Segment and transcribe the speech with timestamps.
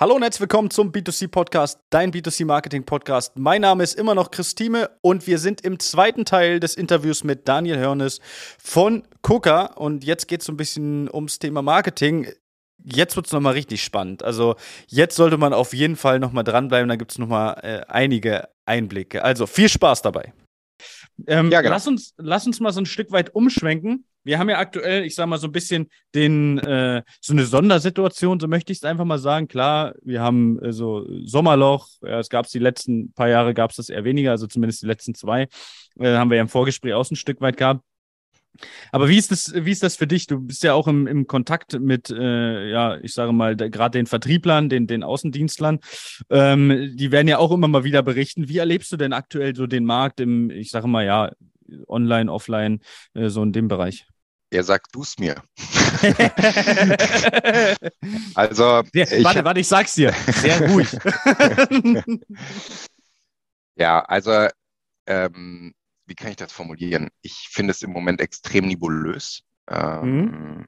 [0.00, 3.38] Hallo und herzlich willkommen zum B2C Podcast, dein B2C Marketing Podcast.
[3.38, 7.22] Mein Name ist immer noch Chris Thieme und wir sind im zweiten Teil des Interviews
[7.22, 8.18] mit Daniel Hörnes
[8.58, 12.28] von KUKA und jetzt geht es so ein bisschen ums Thema Marketing.
[12.82, 14.22] Jetzt wird es nochmal richtig spannend.
[14.22, 18.48] Also jetzt sollte man auf jeden Fall nochmal dranbleiben, da gibt es nochmal äh, einige
[18.64, 19.22] Einblicke.
[19.22, 20.32] Also viel Spaß dabei.
[21.26, 21.74] Ähm, ja, genau.
[21.74, 25.14] lass, uns, lass uns mal so ein Stück weit umschwenken wir haben ja aktuell, ich
[25.14, 29.04] sag mal, so ein bisschen den, äh, so eine Sondersituation, so möchte ich es einfach
[29.04, 29.48] mal sagen.
[29.48, 33.70] Klar, wir haben äh, so Sommerloch, ja, es gab es die letzten paar Jahre, gab
[33.70, 35.48] es das eher weniger, also zumindest die letzten zwei,
[35.98, 37.82] äh, haben wir ja im Vorgespräch auch ein Stück weit gehabt.
[38.92, 40.26] Aber wie ist das, wie ist das für dich?
[40.26, 44.06] Du bist ja auch im, im Kontakt mit, äh, ja, ich sage mal, gerade den
[44.06, 45.78] Vertrieblern, den, den Außendienstlern.
[46.30, 48.48] Ähm, die werden ja auch immer mal wieder berichten.
[48.48, 51.30] Wie erlebst du denn aktuell so den Markt im, ich sage mal, ja,
[51.86, 52.80] online, offline,
[53.14, 54.06] äh, so in dem Bereich?
[54.50, 55.42] Er sagt du es mir.
[58.34, 58.82] also.
[58.92, 60.12] Sehr, ich, warte, warte, ich sag's dir.
[60.12, 60.88] Sehr ruhig.
[63.76, 64.48] ja, also,
[65.06, 65.72] ähm,
[66.06, 67.10] wie kann ich das formulieren?
[67.22, 69.42] Ich finde es im Moment extrem nebulös.
[69.68, 70.66] Ähm, mhm.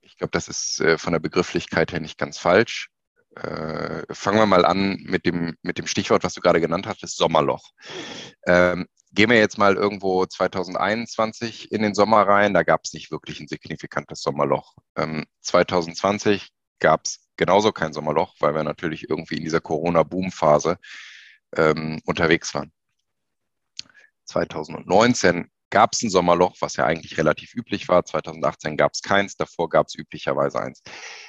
[0.00, 2.88] Ich glaube, das ist äh, von der Begrifflichkeit her nicht ganz falsch.
[3.36, 7.16] Äh, fangen wir mal an mit dem, mit dem Stichwort, was du gerade genannt hattest,
[7.16, 7.70] Sommerloch.
[8.46, 13.12] Ähm, Gehen wir jetzt mal irgendwo 2021 in den Sommer rein, da gab es nicht
[13.12, 14.74] wirklich ein signifikantes Sommerloch.
[14.96, 16.48] Ähm, 2020
[16.80, 20.78] gab es genauso kein Sommerloch, weil wir natürlich irgendwie in dieser Corona-Boom-Phase
[21.56, 22.72] ähm, unterwegs waren.
[24.24, 28.04] 2019 gab es ein Sommerloch, was ja eigentlich relativ üblich war.
[28.04, 30.82] 2018 gab es keins, davor gab es üblicherweise eins.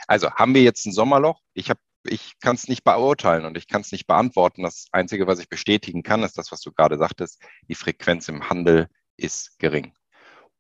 [0.08, 1.40] Also haben wir jetzt ein Sommerloch?
[1.54, 4.64] Ich habe ich kann es nicht beurteilen und ich kann es nicht beantworten.
[4.64, 8.50] Das Einzige, was ich bestätigen kann, ist das, was du gerade sagtest, die Frequenz im
[8.50, 9.94] Handel ist gering.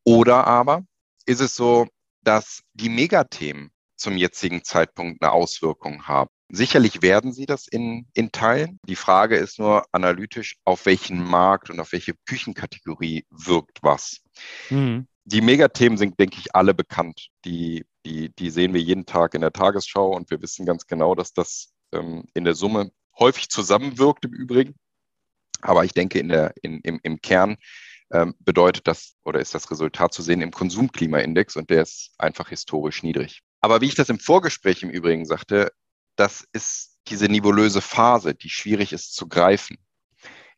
[0.03, 0.83] Oder aber
[1.25, 1.87] ist es so,
[2.21, 6.29] dass die Megathemen zum jetzigen Zeitpunkt eine Auswirkung haben.
[6.49, 8.79] Sicherlich werden sie das in, in Teilen.
[8.87, 14.21] Die Frage ist nur analytisch, auf welchen Markt und auf welche Küchenkategorie wirkt was.
[14.69, 15.07] Mhm.
[15.23, 17.29] Die Megathemen sind, denke ich, alle bekannt.
[17.45, 21.15] Die die, die sehen wir jeden Tag in der Tagesschau und wir wissen ganz genau,
[21.15, 24.75] dass das ähm, in der Summe häufig zusammenwirkt im Übrigen.
[25.61, 27.57] Aber ich denke, in der, in, im, im Kern
[28.11, 32.49] ähm, bedeutet das oder ist das Resultat zu sehen im Konsumklimaindex und der ist einfach
[32.49, 33.41] historisch niedrig.
[33.61, 35.71] Aber wie ich das im Vorgespräch im Übrigen sagte,
[36.15, 39.77] das ist diese nebulöse Phase, die schwierig ist zu greifen.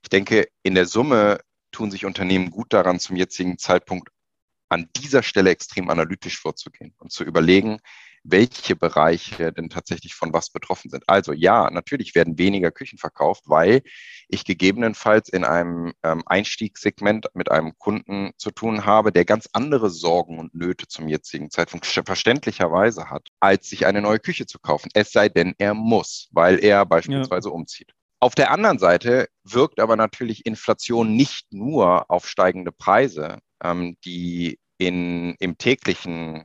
[0.03, 1.39] Ich denke, in der Summe
[1.71, 4.09] tun sich Unternehmen gut daran, zum jetzigen Zeitpunkt
[4.69, 7.79] an dieser Stelle extrem analytisch vorzugehen und zu überlegen,
[8.29, 11.03] welche Bereiche denn tatsächlich von was betroffen sind.
[11.07, 13.81] Also ja, natürlich werden weniger Küchen verkauft, weil
[14.27, 19.89] ich gegebenenfalls in einem ähm, Einstiegssegment mit einem Kunden zu tun habe, der ganz andere
[19.89, 24.89] Sorgen und Nöte zum jetzigen Zeitpunkt verständlicherweise hat, als sich eine neue Küche zu kaufen.
[24.93, 27.53] Es sei denn, er muss, weil er beispielsweise ja.
[27.55, 27.93] umzieht.
[28.19, 34.59] Auf der anderen Seite wirkt aber natürlich Inflation nicht nur auf steigende Preise, ähm, die
[34.77, 36.43] in, im täglichen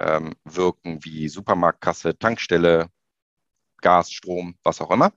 [0.00, 2.88] ähm, wirken, wie Supermarktkasse, Tankstelle,
[3.80, 5.12] Gas, Strom, was auch immer,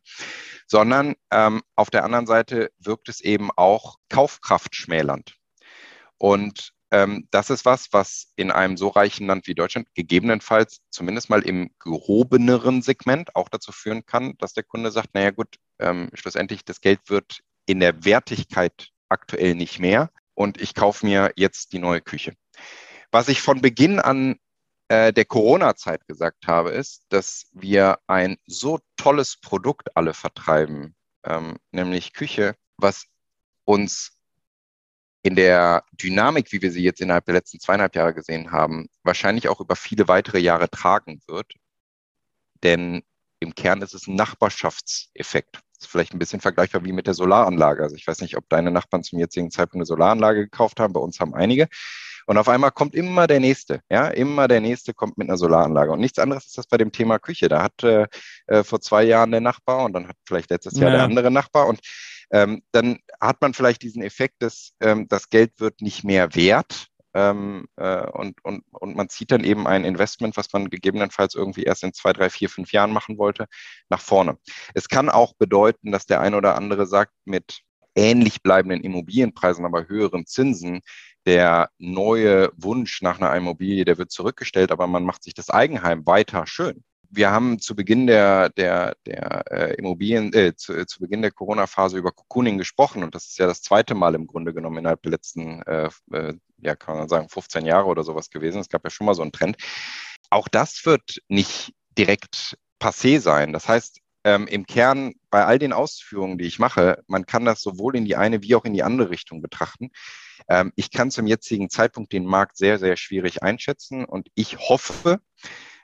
[0.67, 5.35] sondern ähm, auf der anderen Seite wirkt es eben auch kaufkraftschmälernd.
[6.17, 11.29] Und ähm, das ist was, was in einem so reichen Land wie Deutschland gegebenenfalls zumindest
[11.29, 16.09] mal im gehobeneren Segment auch dazu führen kann, dass der Kunde sagt, naja gut, ähm,
[16.13, 21.73] schlussendlich das Geld wird in der Wertigkeit aktuell nicht mehr und ich kaufe mir jetzt
[21.73, 22.35] die neue Küche.
[23.11, 24.39] Was ich von Beginn an
[24.87, 31.57] äh, der Corona-Zeit gesagt habe, ist, dass wir ein so tolles Produkt alle vertreiben, ähm,
[31.71, 33.05] nämlich Küche, was
[33.65, 34.13] uns
[35.23, 39.47] in der Dynamik, wie wir sie jetzt innerhalb der letzten zweieinhalb Jahre gesehen haben, wahrscheinlich
[39.47, 41.53] auch über viele weitere Jahre tragen wird.
[42.61, 43.03] Denn
[43.39, 45.59] im Kern ist es ein Nachbarschaftseffekt.
[45.83, 47.83] Ist vielleicht ein bisschen vergleichbar wie mit der Solaranlage.
[47.83, 50.93] Also ich weiß nicht, ob deine Nachbarn zum jetzigen Zeitpunkt eine Solaranlage gekauft haben.
[50.93, 51.67] Bei uns haben einige.
[52.25, 53.81] Und auf einmal kommt immer der Nächste.
[53.89, 55.91] Ja, immer der Nächste kommt mit einer Solaranlage.
[55.91, 57.49] Und nichts anderes ist das bei dem Thema Küche.
[57.49, 58.07] Da hat äh,
[58.47, 60.95] äh vor zwei Jahren der Nachbar und dann hat vielleicht letztes Jahr ja.
[60.97, 61.67] der andere Nachbar.
[61.67, 61.81] Und
[62.31, 66.87] ähm, dann hat man vielleicht diesen Effekt, dass ähm, das Geld wird nicht mehr wert,
[67.13, 71.63] ähm, äh, und, und, und man zieht dann eben ein Investment, was man gegebenenfalls irgendwie
[71.63, 73.47] erst in zwei, drei, vier, fünf Jahren machen wollte,
[73.89, 74.37] nach vorne.
[74.73, 77.61] Es kann auch bedeuten, dass der eine oder andere sagt, mit
[77.95, 80.81] ähnlich bleibenden Immobilienpreisen, aber höheren Zinsen,
[81.25, 86.05] der neue Wunsch nach einer Immobilie, der wird zurückgestellt, aber man macht sich das Eigenheim
[86.05, 86.83] weiter schön
[87.15, 91.97] wir haben zu Beginn der, der, der äh, Immobilien, äh, zu, zu Beginn der Corona-Phase
[91.97, 95.11] über Cocooning gesprochen und das ist ja das zweite Mal im Grunde genommen innerhalb der
[95.11, 96.33] letzten, äh, äh,
[96.63, 98.59] ja, kann man sagen, 15 Jahre oder sowas gewesen.
[98.59, 99.57] Es gab ja schon mal so einen Trend.
[100.29, 103.53] Auch das wird nicht direkt passé sein.
[103.53, 107.61] Das heißt, ähm, im Kern bei all den Ausführungen, die ich mache, man kann das
[107.61, 109.89] sowohl in die eine wie auch in die andere Richtung betrachten.
[110.47, 115.19] Ähm, ich kann zum jetzigen Zeitpunkt den Markt sehr, sehr schwierig einschätzen und ich hoffe,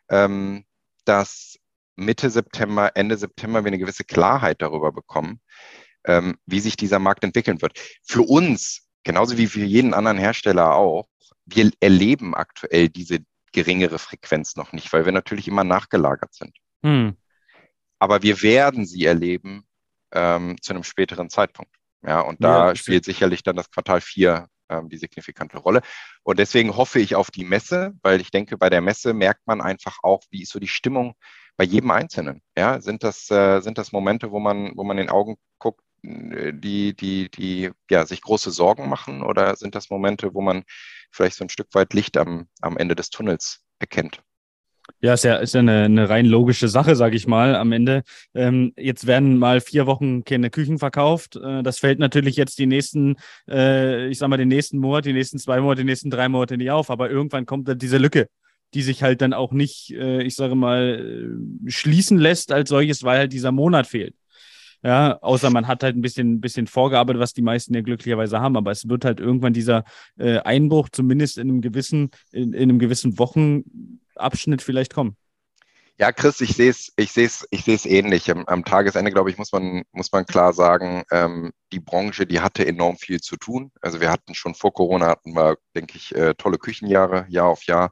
[0.10, 0.66] ähm,
[1.06, 1.58] dass
[1.96, 5.42] Mitte September, Ende September wir eine gewisse Klarheit darüber bekommen,
[6.06, 7.78] ähm, wie sich dieser Markt entwickeln wird.
[8.04, 11.08] Für uns, genauso wie für jeden anderen Hersteller auch,
[11.46, 13.20] wir erleben aktuell diese
[13.52, 16.56] geringere Frequenz noch nicht, weil wir natürlich immer nachgelagert sind.
[16.84, 17.18] Hm.
[17.98, 19.64] Aber wir werden sie erleben
[20.12, 21.76] ähm, zu einem späteren Zeitpunkt.
[22.02, 25.82] Ja, und da ja, spielt sicherlich dann das Quartal 4 ähm, die signifikante Rolle.
[26.24, 29.62] Und deswegen hoffe ich auf die Messe, weil ich denke, bei der Messe merkt man
[29.62, 31.16] einfach auch, wie ist so die Stimmung
[31.58, 32.42] bei jedem Einzelnen.
[32.58, 35.36] Ja, sind das, äh, sind das Momente, wo man, wo man den Augen
[36.04, 40.64] die, die, die ja, sich große Sorgen machen oder sind das Momente, wo man
[41.12, 44.22] vielleicht so ein Stück weit Licht am, am Ende des Tunnels erkennt?
[45.02, 48.04] Ja, ist ja, ist ja eine, eine rein logische Sache, sage ich mal, am Ende.
[48.34, 51.36] Ähm, jetzt werden mal vier Wochen keine Küchen verkauft.
[51.36, 53.16] Äh, das fällt natürlich jetzt die nächsten,
[53.48, 56.58] äh, ich sag mal, den nächsten Monat, die nächsten zwei Monate, die nächsten drei Monate
[56.58, 56.90] nicht auf.
[56.90, 58.28] Aber irgendwann kommt dann diese Lücke,
[58.74, 61.30] die sich halt dann auch nicht, äh, ich sage mal,
[61.66, 64.16] äh, schließen lässt als solches, weil halt dieser Monat fehlt.
[64.82, 68.56] Ja, außer man hat halt ein bisschen, bisschen vorgearbeitet, was die meisten ja glücklicherweise haben.
[68.56, 69.84] Aber es wird halt irgendwann dieser
[70.18, 75.18] äh, Einbruch zumindest in einem gewissen, in, in einem gewissen Wochenabschnitt vielleicht kommen.
[76.00, 78.32] Ja, Chris, ich sehe es, ich sehe es, ich sehe es ähnlich.
[78.32, 82.40] Am, am, Tagesende, glaube ich, muss man, muss man klar sagen, ähm, die Branche, die
[82.40, 83.74] hatte enorm viel zu tun.
[83.82, 87.64] Also wir hatten schon vor Corona hatten wir, denke ich, äh, tolle Küchenjahre, Jahr auf
[87.64, 87.92] Jahr.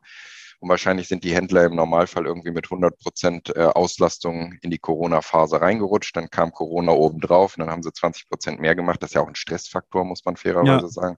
[0.60, 4.80] Und wahrscheinlich sind die Händler im Normalfall irgendwie mit 100 Prozent äh, Auslastung in die
[4.80, 6.16] Corona-Phase reingerutscht.
[6.16, 9.04] Dann kam Corona obendrauf und dann haben sie 20 Prozent mehr gemacht.
[9.04, 10.90] Das ist ja auch ein Stressfaktor, muss man fairerweise ja.
[10.90, 11.18] sagen.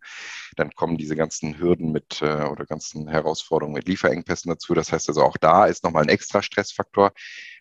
[0.57, 4.74] Dann kommen diese ganzen Hürden mit äh, oder ganzen Herausforderungen mit Lieferengpässen dazu.
[4.74, 7.13] Das heißt also auch da ist nochmal ein extra Stressfaktor,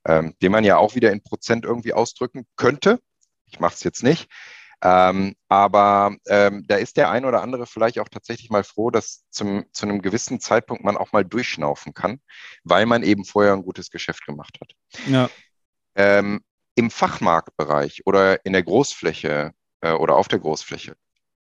[0.04, 2.98] ähm, den man ja auch wieder in Prozent irgendwie ausdrücken könnte.
[3.46, 4.28] Ich mache es jetzt nicht.
[4.80, 9.24] Ähm, aber ähm, da ist der ein oder andere vielleicht auch tatsächlich mal froh, dass
[9.30, 12.20] zum, zu einem gewissen Zeitpunkt man auch mal durchschnaufen kann,
[12.62, 14.72] weil man eben vorher ein gutes Geschäft gemacht hat.
[15.06, 15.30] Ja.
[15.96, 16.40] Ähm,
[16.76, 20.94] Im Fachmarktbereich oder in der Großfläche äh, oder auf der Großfläche,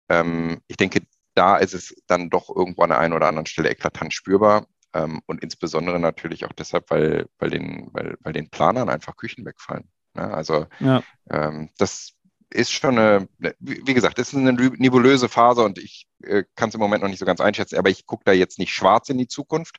[0.08, 1.02] ähm, ich denke,
[1.34, 4.66] da ist es dann doch irgendwo an der einen oder anderen Stelle eklatant spürbar.
[4.92, 9.46] Ähm, und insbesondere natürlich auch deshalb, weil, weil, den, weil, weil den Planern einfach Küchen
[9.46, 9.88] wegfallen.
[10.16, 10.34] Ja, ne?
[10.34, 11.02] also ja.
[11.30, 12.14] Ähm, das
[12.52, 13.28] ist schon eine,
[13.60, 17.18] wie gesagt, ist eine nebulöse Phase und ich äh, kann es im Moment noch nicht
[17.18, 19.76] so ganz einschätzen, aber ich gucke da jetzt nicht schwarz in die Zukunft,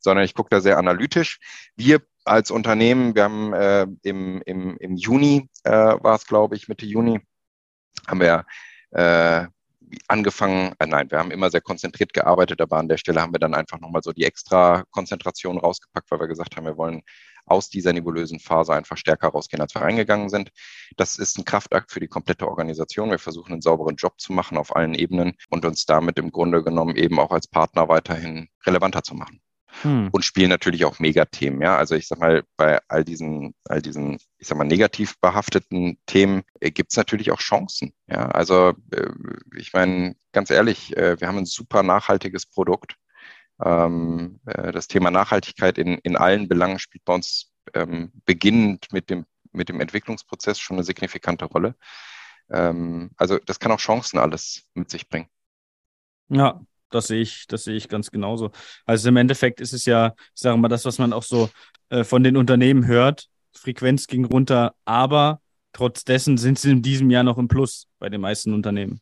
[0.00, 1.38] sondern ich gucke da sehr analytisch.
[1.76, 6.68] Wir als Unternehmen, wir haben äh, im, im, im Juni, äh, war es glaube ich,
[6.68, 7.20] Mitte Juni,
[8.06, 8.44] haben wir
[8.90, 9.46] äh,
[10.08, 13.38] angefangen, äh, nein, wir haben immer sehr konzentriert gearbeitet, aber an der Stelle haben wir
[13.38, 17.02] dann einfach nochmal so die extra Konzentration rausgepackt, weil wir gesagt haben, wir wollen
[17.50, 20.50] aus dieser nebulösen Phase einfach stärker rausgehen, als wir reingegangen sind.
[20.96, 23.10] Das ist ein Kraftakt für die komplette Organisation.
[23.10, 26.62] Wir versuchen einen sauberen Job zu machen auf allen Ebenen und uns damit im Grunde
[26.62, 29.40] genommen eben auch als Partner weiterhin relevanter zu machen.
[29.82, 30.08] Hm.
[30.10, 31.76] Und spielen natürlich auch Megathemen, ja.
[31.76, 36.42] Also ich sag mal, bei all diesen, all diesen, ich sag mal, negativ behafteten Themen
[36.60, 37.92] äh, gibt es natürlich auch Chancen.
[38.08, 39.10] Ja, also äh,
[39.56, 42.96] ich meine, ganz ehrlich, äh, wir haben ein super nachhaltiges Produkt
[43.64, 49.10] ähm, äh, das Thema Nachhaltigkeit in, in allen Belangen spielt bei uns ähm, beginnend mit
[49.10, 51.74] dem, mit dem Entwicklungsprozess schon eine signifikante Rolle.
[52.50, 55.28] Ähm, also das kann auch Chancen alles mit sich bringen.
[56.28, 56.60] Ja,
[56.90, 58.50] das sehe ich, das sehe ich ganz genauso.
[58.86, 61.50] Also im Endeffekt ist es ja, ich sage mal, das, was man auch so
[61.90, 65.40] äh, von den Unternehmen hört, Frequenz ging runter, aber
[65.72, 69.00] trotz dessen sind sie in diesem Jahr noch im Plus bei den meisten Unternehmen.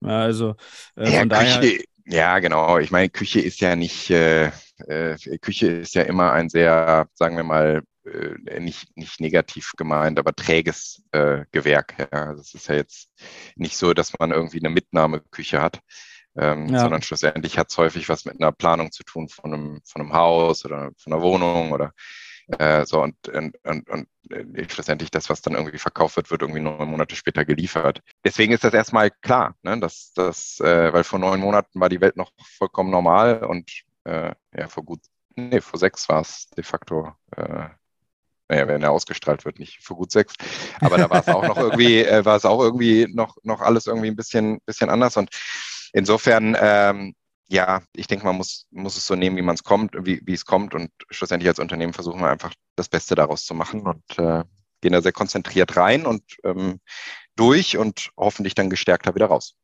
[0.00, 0.54] Ja, also
[0.96, 1.60] äh, ja, von daher.
[1.60, 2.78] Küche, ja, genau.
[2.78, 4.50] Ich meine, Küche ist ja nicht, äh,
[4.86, 10.18] äh, Küche ist ja immer ein sehr, sagen wir mal, äh, nicht, nicht negativ gemeint,
[10.18, 11.94] aber träges äh, Gewerk.
[12.12, 12.34] Ja.
[12.34, 13.10] Das ist ja jetzt
[13.56, 15.80] nicht so, dass man irgendwie eine Mitnahmeküche hat,
[16.36, 16.80] ähm, ja.
[16.80, 20.12] sondern schlussendlich hat es häufig was mit einer Planung zu tun von einem, von einem
[20.12, 21.92] Haus oder von einer Wohnung oder
[22.58, 26.42] äh, so und, und, und, und äh, schlussendlich das, was dann irgendwie verkauft wird, wird
[26.42, 28.02] irgendwie neun Monate später geliefert.
[28.24, 32.00] Deswegen ist das erstmal klar, ne, dass das, äh, weil vor neun Monaten war die
[32.00, 33.70] Welt noch vollkommen normal und
[34.04, 35.00] äh, ja, vor gut,
[35.34, 37.68] nee, vor sechs war es de facto äh,
[38.48, 40.34] naja, wenn er ausgestrahlt wird, nicht vor gut sechs.
[40.80, 43.86] Aber da war es auch noch irgendwie, äh, war es auch irgendwie noch, noch alles
[43.86, 45.16] irgendwie ein bisschen, bisschen anders.
[45.16, 45.30] Und
[45.92, 47.14] insofern ähm,
[47.48, 50.32] ja, ich denke, man muss, muss es so nehmen, wie man es kommt, wie, wie
[50.32, 50.74] es kommt.
[50.74, 54.44] Und schlussendlich als Unternehmen versuchen wir einfach das Beste daraus zu machen und äh,
[54.80, 56.80] gehen da sehr konzentriert rein und ähm,
[57.36, 59.54] durch und hoffentlich dann gestärkter wieder raus.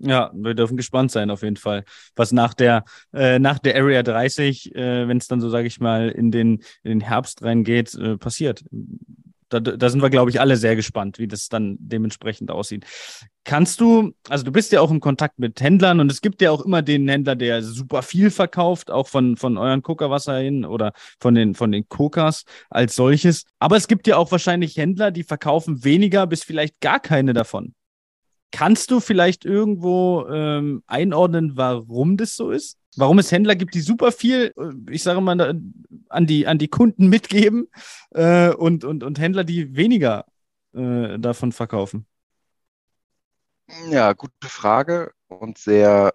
[0.00, 4.04] Ja, wir dürfen gespannt sein auf jeden Fall, was nach der, äh, nach der Area
[4.04, 7.94] 30, äh, wenn es dann so, sage ich mal, in den, in den Herbst reingeht,
[7.94, 8.64] äh, passiert.
[9.48, 12.84] Da, da sind wir, glaube ich, alle sehr gespannt, wie das dann dementsprechend aussieht.
[13.44, 16.50] Kannst du, also du bist ja auch im Kontakt mit Händlern und es gibt ja
[16.50, 20.92] auch immer den Händler, der super viel verkauft, auch von, von euren Coca-Wasser hin oder
[21.18, 23.44] von den, von den Cokas als solches.
[23.58, 27.74] Aber es gibt ja auch wahrscheinlich Händler, die verkaufen weniger bis vielleicht gar keine davon.
[28.50, 32.77] Kannst du vielleicht irgendwo ähm, einordnen, warum das so ist?
[32.98, 35.40] Warum es Händler gibt, die super viel, äh, ich sage mal,
[36.08, 37.68] an die, an die Kunden mitgeben
[38.10, 40.26] äh, und, und, und Händler, die weniger
[40.74, 42.06] äh, davon verkaufen?
[43.90, 46.12] Ja, gute Frage und sehr,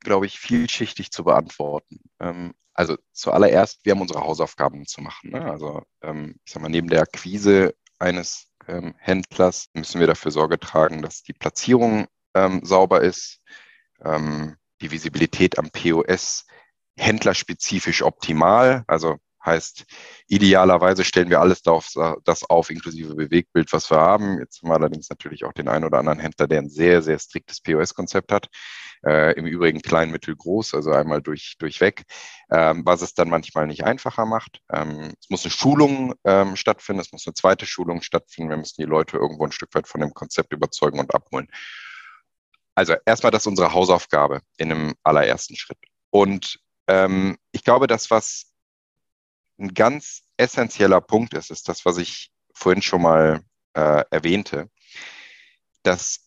[0.00, 2.00] glaube ich, vielschichtig zu beantworten.
[2.20, 5.30] Ähm, also zuallererst, wir haben unsere Hausaufgaben zu machen.
[5.30, 5.44] Ne?
[5.50, 10.58] Also ähm, ich sage mal, neben der Akquise eines ähm, Händlers müssen wir dafür Sorge
[10.58, 13.40] tragen, dass die Platzierung ähm, sauber ist,
[14.04, 16.46] ähm, die Visibilität am POS
[16.96, 18.84] händlerspezifisch optimal.
[18.86, 19.84] Also heißt,
[20.28, 21.88] idealerweise stellen wir alles darauf,
[22.24, 24.38] das auf, inklusive Bewegbild, was wir haben.
[24.38, 27.18] Jetzt haben wir allerdings natürlich auch den einen oder anderen Händler, der ein sehr, sehr
[27.18, 28.48] striktes POS-Konzept hat.
[29.04, 32.04] Äh, Im Übrigen klein, mittel, groß, also einmal durch, durchweg,
[32.52, 34.60] ähm, was es dann manchmal nicht einfacher macht.
[34.72, 38.50] Ähm, es muss eine Schulung ähm, stattfinden, es muss eine zweite Schulung stattfinden.
[38.50, 41.48] Wir müssen die Leute irgendwo ein Stück weit von dem Konzept überzeugen und abholen.
[42.74, 45.78] Also erstmal das ist unsere Hausaufgabe in einem allerersten Schritt.
[46.10, 48.52] Und ähm, ich glaube, das, was
[49.58, 53.40] ein ganz essentieller Punkt ist, ist das, was ich vorhin schon mal
[53.74, 54.70] äh, erwähnte,
[55.82, 56.20] dass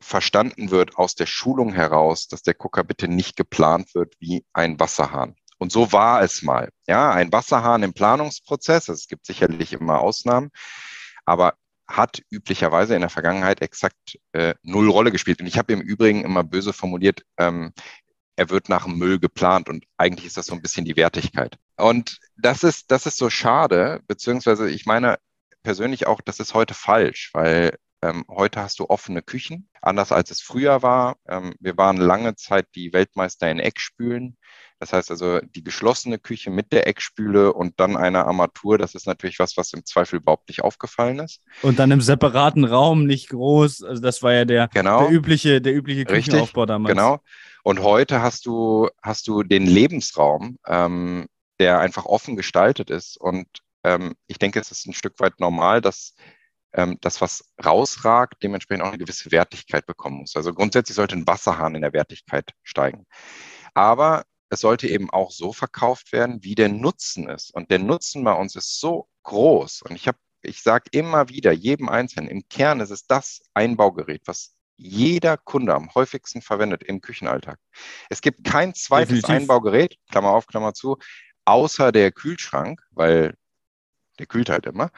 [0.00, 4.78] verstanden wird aus der Schulung heraus, dass der Gucker bitte nicht geplant wird wie ein
[4.78, 5.36] Wasserhahn.
[5.58, 6.70] Und so war es mal.
[6.86, 10.50] Ja, ein Wasserhahn im Planungsprozess, es gibt sicherlich immer Ausnahmen,
[11.24, 11.54] aber
[11.88, 15.40] hat üblicherweise in der Vergangenheit exakt äh, null Rolle gespielt.
[15.40, 17.72] Und ich habe im Übrigen immer böse formuliert, ähm,
[18.36, 21.58] er wird nach Müll geplant und eigentlich ist das so ein bisschen die Wertigkeit.
[21.76, 25.18] Und das ist, das ist so schade, beziehungsweise ich meine
[25.64, 30.30] persönlich auch, das ist heute falsch, weil ähm, heute hast du offene Küchen, anders als
[30.30, 31.16] es früher war.
[31.28, 34.36] Ähm, wir waren lange Zeit die Weltmeister in Eckspülen.
[34.78, 39.08] Das heißt also, die geschlossene Küche mit der Eckspüle und dann eine Armatur, das ist
[39.08, 41.42] natürlich was, was im Zweifel überhaupt nicht aufgefallen ist.
[41.62, 43.82] Und dann im separaten Raum, nicht groß.
[43.82, 45.00] Also das war ja der, genau.
[45.00, 46.94] der übliche, der übliche Küchenaufbau Richtig, damals.
[46.94, 47.18] Genau.
[47.64, 51.26] Und heute hast du, hast du den Lebensraum, ähm,
[51.58, 53.16] der einfach offen gestaltet ist.
[53.16, 53.48] Und
[53.82, 56.14] ähm, ich denke, es ist ein Stück weit normal, dass
[56.78, 60.36] ähm, das, was rausragt, dementsprechend auch eine gewisse Wertigkeit bekommen muss.
[60.36, 63.04] Also grundsätzlich sollte ein Wasserhahn in der Wertigkeit steigen.
[63.74, 67.52] Aber es sollte eben auch so verkauft werden, wie der Nutzen ist.
[67.52, 69.82] Und der Nutzen bei uns ist so groß.
[69.82, 74.22] Und ich habe, ich sage immer wieder, jedem Einzelnen, im Kern ist es das Einbaugerät,
[74.26, 77.58] was jeder Kunde am häufigsten verwendet im Küchenalltag.
[78.08, 79.42] Es gibt kein zweites Definitiv.
[79.42, 80.96] Einbaugerät, Klammer auf, Klammer zu,
[81.44, 83.34] außer der Kühlschrank, weil
[84.20, 84.90] der kühlt halt immer,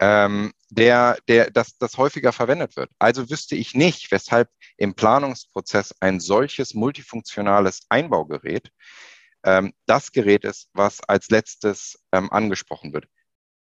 [0.00, 2.90] ähm, der, der, das, das häufiger verwendet wird.
[2.98, 8.72] Also wüsste ich nicht, weshalb im Planungsprozess ein solches multifunktionales Einbaugerät
[9.44, 13.06] ähm, das Gerät ist, was als letztes ähm, angesprochen wird.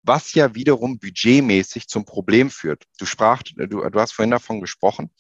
[0.03, 2.85] Was ja wiederum budgetmäßig zum Problem führt.
[2.99, 5.11] Du sprach, du, du hast vorhin davon gesprochen,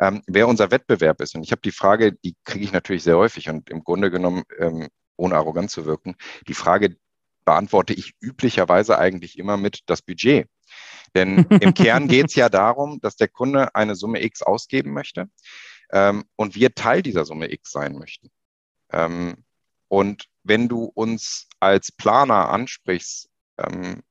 [0.00, 1.34] ähm, wer unser Wettbewerb ist.
[1.34, 4.44] Und ich habe die Frage, die kriege ich natürlich sehr häufig und im Grunde genommen,
[4.58, 6.14] ähm, ohne arrogant zu wirken,
[6.48, 6.96] die Frage
[7.44, 10.48] beantworte ich üblicherweise eigentlich immer mit das Budget.
[11.14, 15.28] Denn im Kern geht es ja darum, dass der Kunde eine Summe X ausgeben möchte
[15.92, 18.30] ähm, und wir Teil dieser Summe X sein möchten.
[18.90, 19.44] Ähm,
[19.88, 24.02] und wenn du uns als Planer ansprichst, ähm,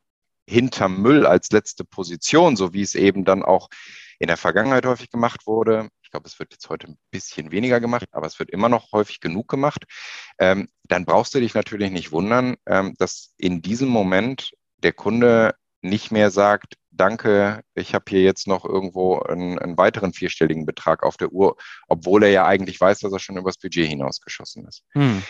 [0.47, 3.69] hinter Müll als letzte Position, so wie es eben dann auch
[4.19, 7.79] in der Vergangenheit häufig gemacht wurde, ich glaube, es wird jetzt heute ein bisschen weniger
[7.79, 9.85] gemacht, aber es wird immer noch häufig genug gemacht,
[10.39, 14.51] ähm, dann brauchst du dich natürlich nicht wundern, ähm, dass in diesem Moment
[14.83, 20.11] der Kunde nicht mehr sagt, danke, ich habe hier jetzt noch irgendwo einen, einen, weiteren
[20.11, 21.55] vierstelligen Betrag auf der Uhr,
[21.87, 24.83] obwohl er ja eigentlich weiß, dass er schon übers Budget hinausgeschossen ist.
[24.91, 25.23] Hm.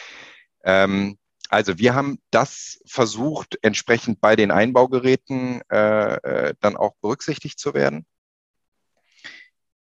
[0.64, 1.20] Ähm,
[1.50, 7.76] also wir haben das versucht, entsprechend bei den Einbaugeräten äh, äh, dann auch berücksichtigt zu
[7.76, 8.08] werden.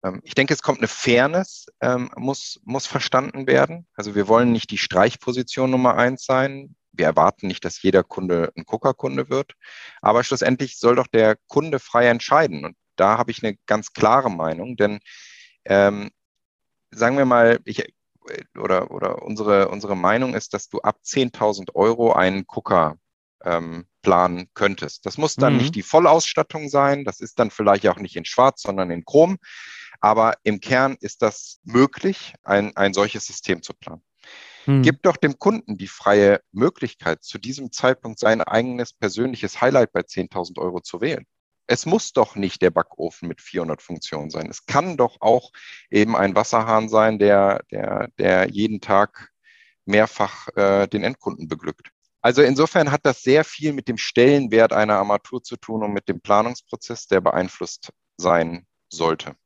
[0.04, 3.86] Ähm, ich denke, es kommt eine Fairness, ähm, muss, muss verstanden werden.
[3.94, 6.74] Also wir wollen nicht die Streichposition Nummer eins sein.
[6.92, 9.54] Wir erwarten nicht, dass jeder Kunde ein Coca-Kunde wird.
[10.02, 12.64] Aber schlussendlich soll doch der Kunde frei entscheiden.
[12.64, 15.00] Und da habe ich eine ganz klare Meinung, denn
[15.64, 16.10] ähm,
[16.90, 17.94] sagen wir mal, ich,
[18.58, 22.96] oder, oder unsere, unsere Meinung ist, dass du ab 10.000 Euro einen Coca
[23.44, 25.06] ähm, planen könntest.
[25.06, 25.58] Das muss dann mhm.
[25.60, 29.38] nicht die Vollausstattung sein, das ist dann vielleicht auch nicht in Schwarz, sondern in Chrom.
[30.00, 34.02] Aber im Kern ist das möglich, ein, ein solches System zu planen.
[34.64, 34.82] Hm.
[34.82, 40.00] Gib doch dem Kunden die freie Möglichkeit, zu diesem Zeitpunkt sein eigenes persönliches Highlight bei
[40.00, 41.26] 10.000 Euro zu wählen.
[41.66, 44.48] Es muss doch nicht der Backofen mit 400 Funktionen sein.
[44.50, 45.52] Es kann doch auch
[45.90, 49.30] eben ein Wasserhahn sein, der, der, der jeden Tag
[49.84, 51.90] mehrfach äh, den Endkunden beglückt.
[52.22, 56.08] Also insofern hat das sehr viel mit dem Stellenwert einer Armatur zu tun und mit
[56.08, 59.36] dem Planungsprozess, der beeinflusst sein sollte.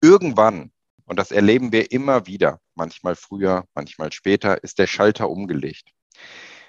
[0.00, 0.70] Irgendwann,
[1.06, 5.90] und das erleben wir immer wieder, manchmal früher, manchmal später, ist der Schalter umgelegt.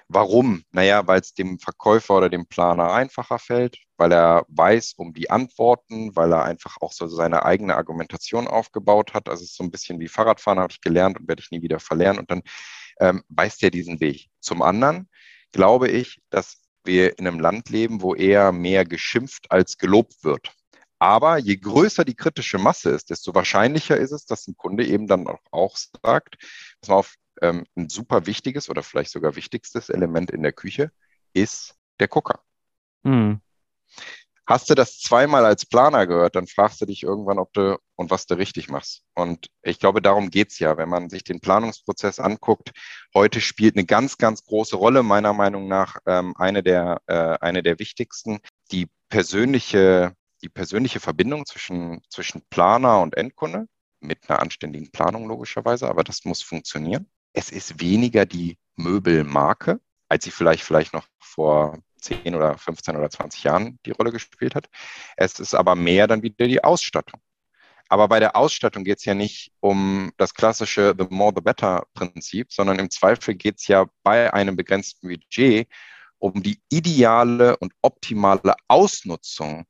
[0.08, 0.64] Warum?
[0.72, 5.30] Naja, weil es dem Verkäufer oder dem Planer einfacher fällt, weil er weiß um die
[5.30, 9.28] Antworten, weil er einfach auch so seine eigene Argumentation aufgebaut hat.
[9.28, 11.62] Also es ist so ein bisschen wie Fahrradfahren, habe ich gelernt und werde ich nie
[11.62, 12.18] wieder verlernen.
[12.18, 12.42] Und dann
[12.98, 14.30] ähm, weist er diesen Weg.
[14.40, 15.08] Zum anderen
[15.52, 20.52] glaube ich, dass wir in einem Land leben, wo eher mehr geschimpft als gelobt wird.
[21.00, 25.06] Aber je größer die kritische Masse ist, desto wahrscheinlicher ist es, dass ein Kunde eben
[25.06, 26.36] dann auch, auch sagt,
[26.80, 30.92] pass mal auf, ähm, ein super wichtiges oder vielleicht sogar wichtigstes Element in der Küche
[31.32, 32.40] ist der Gucker.
[33.02, 33.40] Hm.
[34.46, 38.10] Hast du das zweimal als Planer gehört, dann fragst du dich irgendwann, ob du und
[38.10, 39.04] was du richtig machst.
[39.14, 42.72] Und ich glaube, darum geht es ja, wenn man sich den Planungsprozess anguckt.
[43.14, 47.62] Heute spielt eine ganz, ganz große Rolle, meiner Meinung nach, ähm, eine, der, äh, eine
[47.62, 48.40] der wichtigsten,
[48.72, 53.66] die persönliche, die persönliche Verbindung zwischen, zwischen Planer und Endkunde
[54.00, 57.06] mit einer anständigen Planung logischerweise, aber das muss funktionieren.
[57.32, 63.10] Es ist weniger die Möbelmarke, als sie vielleicht, vielleicht noch vor 10 oder 15 oder
[63.10, 64.68] 20 Jahren die Rolle gespielt hat.
[65.16, 67.20] Es ist aber mehr dann wieder die Ausstattung.
[67.88, 71.86] Aber bei der Ausstattung geht es ja nicht um das klassische The More the Better
[71.92, 75.68] Prinzip, sondern im Zweifel geht es ja bei einem begrenzten Budget
[76.18, 79.66] um die ideale und optimale Ausnutzung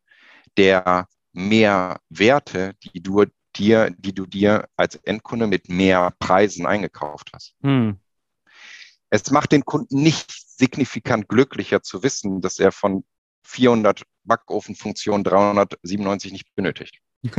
[0.57, 3.25] der mehr Werte, die du
[3.57, 7.54] dir, die du dir als Endkunde mit mehr Preisen eingekauft hast.
[7.62, 7.99] Hm.
[9.11, 13.04] Es macht den Kunden nicht signifikant glücklicher zu wissen, dass er von
[13.45, 17.00] 400 Backofenfunktionen 397 nicht benötigt.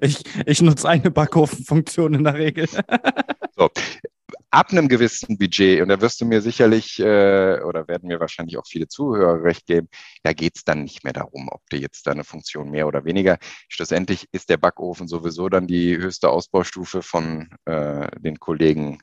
[0.00, 2.66] ich, ich nutze eine Backofenfunktion in der Regel.
[3.56, 3.70] so,
[4.50, 8.58] ab einem gewissen Budget, und da wirst du mir sicherlich äh, oder werden mir wahrscheinlich
[8.58, 9.88] auch viele Zuhörer recht geben,
[10.22, 13.38] da geht es dann nicht mehr darum, ob du jetzt deine Funktion mehr oder weniger.
[13.68, 18.98] Schlussendlich ist der Backofen sowieso dann die höchste Ausbaustufe von äh, den Kollegen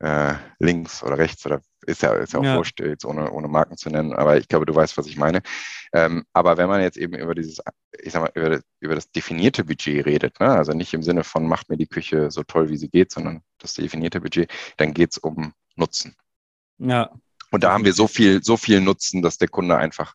[0.00, 2.56] äh, links oder rechts oder ist ja, ist ja auch ja.
[2.56, 5.42] wurscht, jetzt ohne, ohne Marken zu nennen, aber ich glaube, du weißt, was ich meine.
[5.92, 7.58] Ähm, aber wenn man jetzt eben über dieses,
[8.02, 10.50] ich sag mal, über das, über das definierte Budget redet, ne?
[10.50, 13.42] also nicht im Sinne von macht mir die Küche so toll, wie sie geht, sondern
[13.58, 16.16] das definierte Budget, dann geht es um Nutzen.
[16.78, 17.10] Ja.
[17.50, 20.14] Und da haben wir so viel, so viel Nutzen, dass der Kunde einfach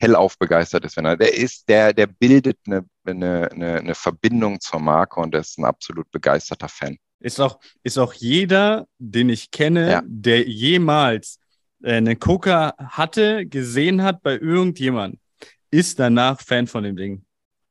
[0.00, 4.80] hellauf begeistert ist, wenn er, der ist, der, der bildet eine, eine, eine Verbindung zur
[4.80, 6.96] Marke und der ist ein absolut begeisterter Fan.
[7.20, 10.02] Ist auch, ist auch jeder, den ich kenne, ja.
[10.04, 11.38] der jemals
[11.82, 15.20] äh, einen Coca hatte, gesehen hat bei irgendjemandem,
[15.70, 17.24] ist danach Fan von dem Ding.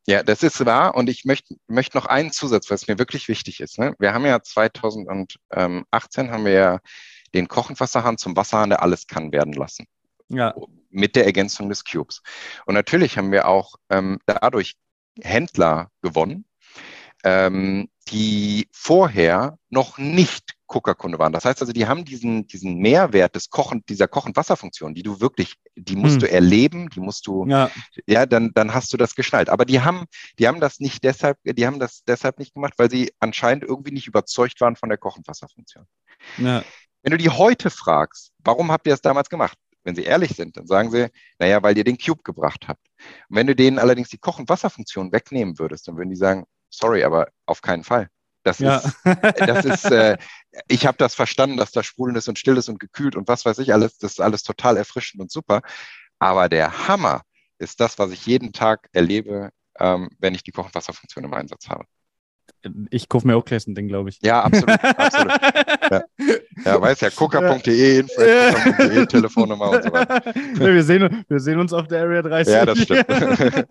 [0.07, 0.95] Ja, das ist wahr.
[0.95, 3.77] Und ich möchte möchte noch einen Zusatz, was mir wirklich wichtig ist.
[3.77, 3.95] Ne?
[3.99, 6.79] Wir haben ja 2018 haben wir ja
[7.35, 9.85] den Kochenwasserhahn zum Wasserhahn, der alles kann werden lassen.
[10.29, 10.55] Ja.
[10.89, 12.23] Mit der Ergänzung des Cubes.
[12.65, 14.77] Und natürlich haben wir auch ähm, dadurch
[15.21, 16.45] Händler gewonnen,
[17.23, 21.33] ähm, die vorher noch nicht Coca-Kunde waren.
[21.33, 25.55] Das heißt also, die haben diesen, diesen Mehrwert des Kochen, dieser Kochen-Wasser-Funktion, die du wirklich,
[25.75, 26.19] die musst hm.
[26.21, 27.71] du erleben, die musst du, ja,
[28.07, 29.49] ja dann, dann hast du das geschnallt.
[29.49, 30.05] Aber die haben,
[30.37, 33.91] die haben das nicht deshalb, die haben das deshalb nicht gemacht, weil sie anscheinend irgendwie
[33.91, 35.85] nicht überzeugt waren von der Kochen-Wasser-Funktion.
[36.37, 36.63] Ja.
[37.01, 39.57] Wenn du die heute fragst, warum habt ihr das damals gemacht?
[39.83, 42.85] Wenn sie ehrlich sind, dann sagen sie, naja, weil ihr den Cube gebracht habt.
[43.29, 47.29] Und wenn du denen allerdings die Kochen-Wasser-Funktion wegnehmen würdest, dann würden die sagen, sorry, aber
[47.45, 48.09] auf keinen Fall.
[48.43, 48.77] Das ja.
[48.77, 48.97] ist,
[49.37, 50.17] das ist, äh,
[50.67, 53.45] ich habe das verstanden, dass da sprudelnd ist und still ist und gekühlt und was
[53.45, 53.97] weiß ich alles.
[53.97, 55.61] Das ist alles total erfrischend und super.
[56.19, 57.21] Aber der Hammer
[57.57, 61.85] ist das, was ich jeden Tag erlebe, ähm, wenn ich die Kochenwasserfunktion im Einsatz habe.
[62.89, 64.19] Ich kaufe mir auch gleich ein Ding, glaube ich.
[64.21, 64.83] Ja, absolut.
[64.83, 65.33] absolut.
[65.91, 66.03] Ja.
[66.65, 70.21] ja, weiß ja, coca.de, info.de, Telefonnummer und so weiter.
[70.53, 72.53] wir, sehen, wir sehen uns auf der Area 30.
[72.53, 73.07] Ja, das stimmt.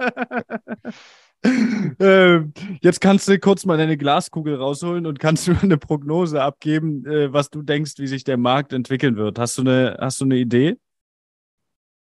[1.45, 2.41] äh,
[2.81, 7.33] jetzt kannst du kurz mal deine Glaskugel rausholen und kannst du eine Prognose abgeben, äh,
[7.33, 9.39] was du denkst, wie sich der Markt entwickeln wird.
[9.39, 10.77] Hast du eine, hast du eine Idee?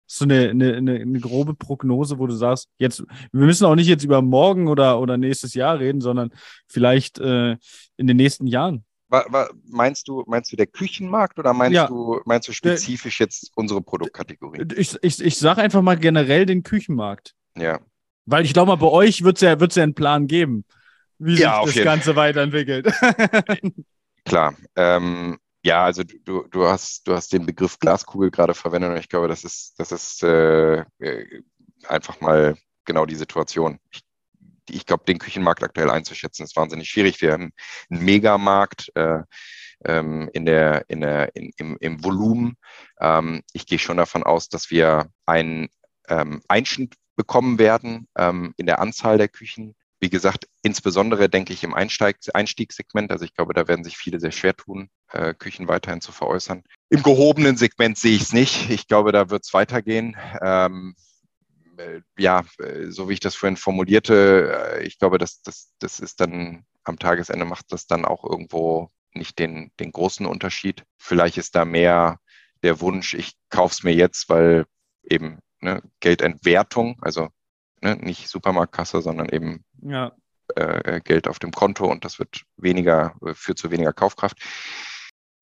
[0.09, 3.75] Hast du eine, eine, eine, eine grobe Prognose, wo du sagst, jetzt, wir müssen auch
[3.75, 6.31] nicht jetzt über morgen oder, oder nächstes Jahr reden, sondern
[6.67, 7.53] vielleicht äh,
[7.97, 8.85] in den nächsten Jahren.
[9.67, 11.87] Meinst du, meinst du der Küchenmarkt oder meinst ja.
[11.87, 14.67] du, meinst du spezifisch jetzt unsere Produktkategorie?
[14.75, 17.35] Ich, ich, ich sage einfach mal generell den Küchenmarkt.
[17.55, 17.81] Ja.
[18.25, 20.65] Weil ich glaube mal, bei euch wird es ja, wird's ja einen Plan geben,
[21.19, 22.93] wie ja, sich das Ganze weiterentwickelt.
[24.25, 24.55] Klar.
[24.77, 29.09] Ähm, ja, also du, du, hast, du hast den Begriff Glaskugel gerade verwendet und ich
[29.09, 31.43] glaube, das ist, das ist äh, äh
[31.89, 33.79] einfach mal genau die Situation.
[33.91, 34.03] Ich,
[34.71, 37.21] ich glaube, den Küchenmarkt aktuell einzuschätzen, ist wahnsinnig schwierig.
[37.21, 37.53] Wir haben
[37.91, 39.23] einen Megamarkt äh,
[39.85, 42.57] ähm, in der, in der, in, im, im Volumen.
[43.01, 45.69] Ähm, ich gehe schon davon aus, dass wir einen
[46.09, 49.75] ähm, Einschnitt bekommen werden ähm, in der Anzahl der Küchen.
[50.01, 53.13] Wie gesagt, insbesondere denke ich im Einsteig Einstiegssegment.
[53.13, 56.65] Also ich glaube, da werden sich viele sehr schwer tun, äh, Küchen weiterhin zu veräußern.
[56.89, 58.71] Im gehobenen Segment sehe ich es nicht.
[58.71, 60.17] Ich glaube, da wird es weitergehen.
[60.43, 60.97] Ähm,
[61.77, 66.01] äh, ja, äh, so wie ich das vorhin formulierte, äh, ich glaube, das, das, das
[66.01, 70.85] ist dann am Tagesende macht das dann auch irgendwo nicht den, den großen Unterschied.
[70.99, 72.19] Vielleicht ist da mehr
[72.63, 74.67] der Wunsch, ich kaufe es mir jetzt, weil
[75.03, 77.29] eben ne, Geldentwertung, also
[77.81, 80.13] ne, nicht Supermarktkasse, sondern eben ja.
[80.55, 84.39] äh, Geld auf dem Konto und das wird weniger, führt zu weniger Kaufkraft.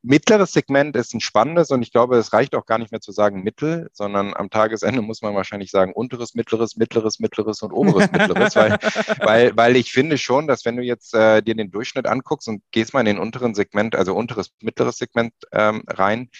[0.03, 3.13] Mittleres Segment ist ein spannendes und ich glaube, es reicht auch gar nicht mehr zu
[3.13, 8.11] sagen Mittel, sondern am Tagesende muss man wahrscheinlich sagen unteres, mittleres, mittleres, mittleres und oberes,
[8.13, 8.79] mittleres, weil,
[9.19, 12.63] weil, weil ich finde schon, dass wenn du jetzt äh, dir den Durchschnitt anguckst und
[12.71, 16.31] gehst mal in den unteren Segment, also unteres, mittleres Segment ähm, rein,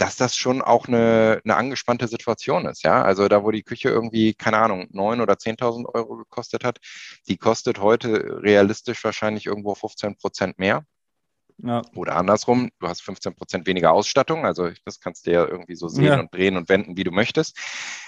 [0.00, 2.82] dass das schon auch eine, eine angespannte Situation ist.
[2.82, 6.78] Ja, also da, wo die Küche irgendwie, keine Ahnung, neun oder 10.000 Euro gekostet hat,
[7.28, 10.84] die kostet heute realistisch wahrscheinlich irgendwo 15 Prozent mehr.
[11.62, 11.82] Ja.
[11.94, 15.88] Oder andersrum, du hast 15 Prozent weniger Ausstattung, also das kannst du ja irgendwie so
[15.88, 16.18] sehen ja.
[16.18, 17.58] und drehen und wenden, wie du möchtest.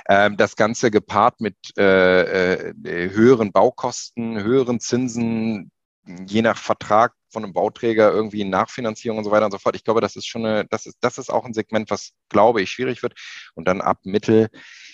[0.08, 5.70] Ähm, das Ganze gepaart mit äh, äh, höheren Baukosten, höheren Zinsen,
[6.04, 9.76] je nach Vertrag von einem Bauträger irgendwie Nachfinanzierung und so weiter und so fort.
[9.76, 12.60] Ich glaube, das ist schon eine, das ist, das ist auch ein Segment, was, glaube
[12.60, 13.14] ich, schwierig wird.
[13.54, 14.50] Und dann ab Mittel,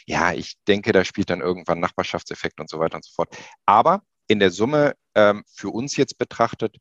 [0.06, 3.36] ja, ich denke, da spielt dann irgendwann Nachbarschaftseffekt und so weiter und so fort.
[3.66, 6.76] Aber in der Summe ähm, für uns jetzt betrachtet,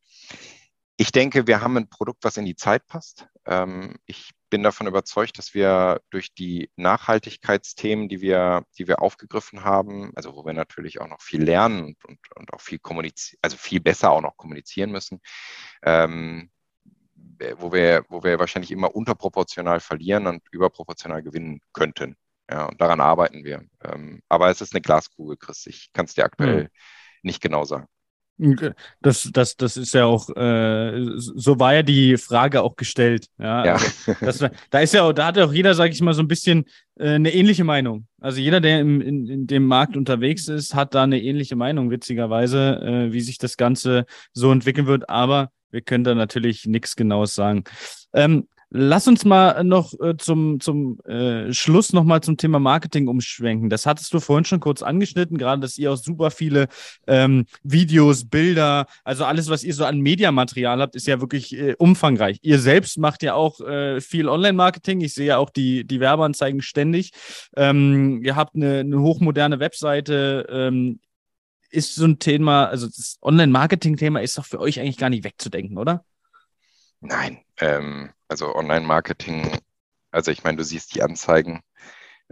[0.97, 3.27] ich denke, wir haben ein Produkt, was in die Zeit passt.
[3.45, 9.63] Ähm, ich bin davon überzeugt, dass wir durch die Nachhaltigkeitsthemen, die wir, die wir aufgegriffen
[9.63, 13.39] haben, also wo wir natürlich auch noch viel lernen und, und, und auch viel kommunizieren,
[13.43, 15.21] also viel besser auch noch kommunizieren müssen,
[15.83, 16.49] ähm,
[17.57, 22.15] wo wir, wo wir wahrscheinlich immer unterproportional verlieren und überproportional gewinnen könnten.
[22.49, 23.65] Ja, und daran arbeiten wir.
[23.83, 25.67] Ähm, aber es ist eine Glaskugel, Chris.
[25.67, 26.69] Ich kann es dir aktuell mhm.
[27.21, 27.87] nicht genau sagen.
[29.01, 33.27] Das, das, das ist ja auch, äh, so war ja die Frage auch gestellt.
[33.39, 33.73] Ja, ja.
[33.73, 36.27] Also das, da ist ja, da hat ja auch jeder, sag ich mal, so ein
[36.27, 36.65] bisschen
[36.99, 38.07] äh, eine ähnliche Meinung.
[38.21, 41.89] Also jeder, der im, in, in dem Markt unterwegs ist, hat da eine ähnliche Meinung,
[41.89, 45.09] witzigerweise, äh, wie sich das Ganze so entwickeln wird.
[45.09, 47.63] Aber wir können da natürlich nichts Genaues sagen.
[48.13, 53.69] Ähm, Lass uns mal noch äh, zum, zum äh, Schluss nochmal zum Thema Marketing umschwenken.
[53.69, 56.67] Das hattest du vorhin schon kurz angeschnitten, gerade dass ihr auch super viele
[57.07, 61.75] ähm, Videos, Bilder, also alles, was ihr so an Mediamaterial habt, ist ja wirklich äh,
[61.77, 62.39] umfangreich.
[62.41, 64.99] Ihr selbst macht ja auch äh, viel Online-Marketing.
[64.99, 67.11] Ich sehe ja auch die, die Werbeanzeigen ständig.
[67.55, 70.45] Ähm, ihr habt eine, eine hochmoderne Webseite.
[70.49, 70.99] Ähm,
[71.69, 75.77] ist so ein Thema, also das Online-Marketing-Thema ist doch für euch eigentlich gar nicht wegzudenken,
[75.77, 76.03] oder?
[76.99, 79.57] Nein, ähm, also Online-Marketing,
[80.11, 81.61] also ich meine, du siehst die Anzeigen,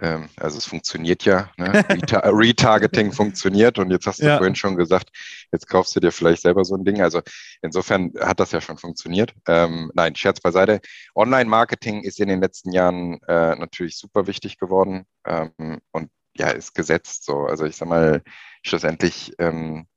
[0.01, 1.71] ähm, also es funktioniert ja, ne?
[2.25, 4.37] Retargeting funktioniert und jetzt hast du ja.
[4.37, 5.09] vorhin schon gesagt,
[5.51, 7.01] jetzt kaufst du dir vielleicht selber so ein Ding.
[7.01, 7.21] Also
[7.61, 9.33] insofern hat das ja schon funktioniert.
[9.47, 10.81] Ähm, nein, Scherz beiseite.
[11.15, 16.75] Online-Marketing ist in den letzten Jahren äh, natürlich super wichtig geworden ähm, und ja, ist
[16.75, 17.45] gesetzt so.
[17.45, 18.21] Also ich sag mal,
[18.63, 19.87] schlussendlich ähm,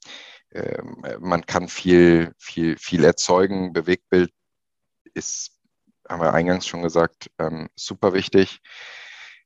[0.50, 0.80] äh,
[1.18, 3.72] man kann viel, viel, viel erzeugen.
[3.72, 4.30] Bewegtbild
[5.18, 5.50] ist,
[6.08, 8.60] haben wir eingangs schon gesagt, ähm, super wichtig.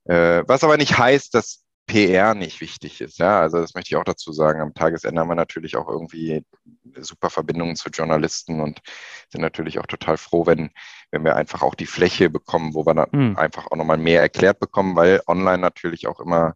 [0.05, 3.19] Äh, was aber nicht heißt, dass PR nicht wichtig ist.
[3.19, 4.61] Ja, also das möchte ich auch dazu sagen.
[4.61, 6.45] Am Tagesende haben wir natürlich auch irgendwie
[6.97, 8.79] super Verbindungen zu Journalisten und
[9.29, 10.71] sind natürlich auch total froh, wenn,
[11.11, 13.37] wenn wir einfach auch die Fläche bekommen, wo wir dann hm.
[13.37, 16.55] einfach auch nochmal mehr erklärt bekommen, weil online natürlich auch immer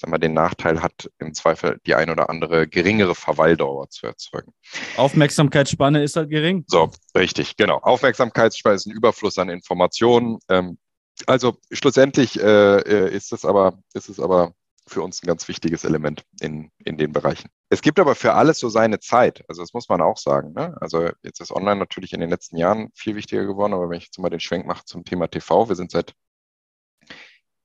[0.00, 4.52] sag mal, den Nachteil hat, im Zweifel die ein oder andere geringere Verweildauer zu erzeugen.
[4.96, 6.64] Aufmerksamkeitsspanne ist halt gering.
[6.68, 7.78] So, richtig, genau.
[7.78, 10.38] Aufmerksamkeitsspanne ist ein Überfluss an Informationen.
[10.48, 10.78] Ähm,
[11.26, 14.54] also schlussendlich äh, äh, ist es aber, ist es aber
[14.86, 17.50] für uns ein ganz wichtiges Element in, in den Bereichen.
[17.68, 19.44] Es gibt aber für alles so seine Zeit.
[19.48, 20.52] Also das muss man auch sagen.
[20.52, 20.76] Ne?
[20.80, 24.04] Also jetzt ist Online natürlich in den letzten Jahren viel wichtiger geworden, aber wenn ich
[24.04, 26.14] jetzt mal den Schwenk mache zum Thema TV, wir sind seit,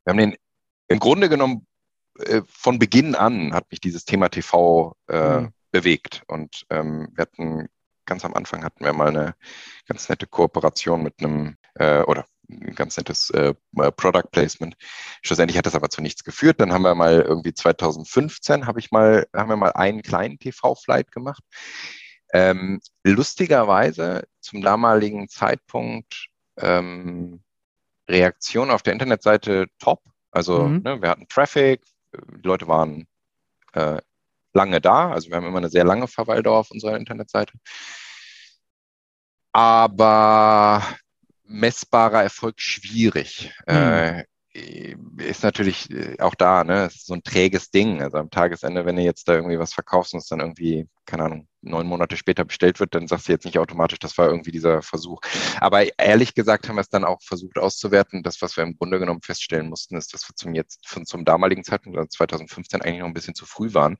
[0.04, 0.36] wir haben den
[0.90, 1.66] im Grunde genommen
[2.20, 5.54] äh, von Beginn an hat mich dieses Thema TV äh, mhm.
[5.72, 6.24] bewegt.
[6.28, 7.70] Und ähm, wir hatten
[8.06, 9.36] ganz am Anfang hatten wir mal eine
[9.88, 14.76] ganz nette Kooperation mit einem, äh, oder ein ganz nettes äh, Product Placement.
[15.22, 16.60] Schlussendlich hat das aber zu nichts geführt.
[16.60, 21.12] Dann haben wir mal irgendwie 2015 habe ich mal, haben wir mal einen kleinen TV-Flight
[21.12, 21.44] gemacht.
[22.34, 27.44] Ähm, lustigerweise zum damaligen Zeitpunkt ähm,
[28.10, 30.02] Reaktion auf der Internetseite top.
[30.32, 30.82] Also mhm.
[30.84, 31.82] ne, wir hatten Traffic,
[32.14, 33.08] die Leute waren
[33.74, 34.00] äh,
[34.54, 35.12] lange da.
[35.12, 37.54] Also wir haben immer eine sehr lange Verweildauer auf unserer Internetseite.
[39.52, 40.84] Aber
[41.44, 43.54] messbarer Erfolg schwierig.
[43.68, 43.74] Mhm.
[43.76, 44.26] Äh,
[45.18, 48.02] ist natürlich äh, auch da, ne, ist so ein träges Ding.
[48.02, 51.24] Also am Tagesende, wenn du jetzt da irgendwie was verkaufst und es dann irgendwie, keine
[51.26, 54.52] Ahnung, neun Monate später bestellt wird, dann sagst du jetzt nicht automatisch, das war irgendwie
[54.52, 55.22] dieser Versuch.
[55.60, 58.24] Aber ehrlich gesagt haben wir es dann auch versucht auszuwerten.
[58.24, 61.64] Das, was wir im Grunde genommen feststellen mussten, ist, dass wir zum jetzt, zum damaligen
[61.64, 63.98] Zeitpunkt, also 2015, eigentlich noch ein bisschen zu früh waren.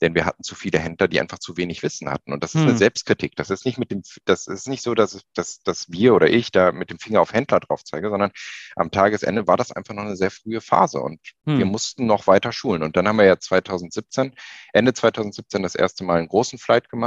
[0.00, 2.32] Denn wir hatten zu viele Händler, die einfach zu wenig Wissen hatten.
[2.32, 2.68] Und das ist hm.
[2.68, 3.36] eine Selbstkritik.
[3.36, 6.52] Das ist nicht mit dem, das ist nicht so, dass, dass, dass wir oder ich
[6.52, 8.30] da mit dem Finger auf Händler drauf zeige, sondern
[8.76, 11.58] am Tagesende war das einfach noch eine sehr frühe Phase und hm.
[11.58, 12.82] wir mussten noch weiter schulen.
[12.82, 14.34] Und dann haben wir ja 2017,
[14.72, 16.97] Ende 2017 das erste Mal einen großen Flight gemacht.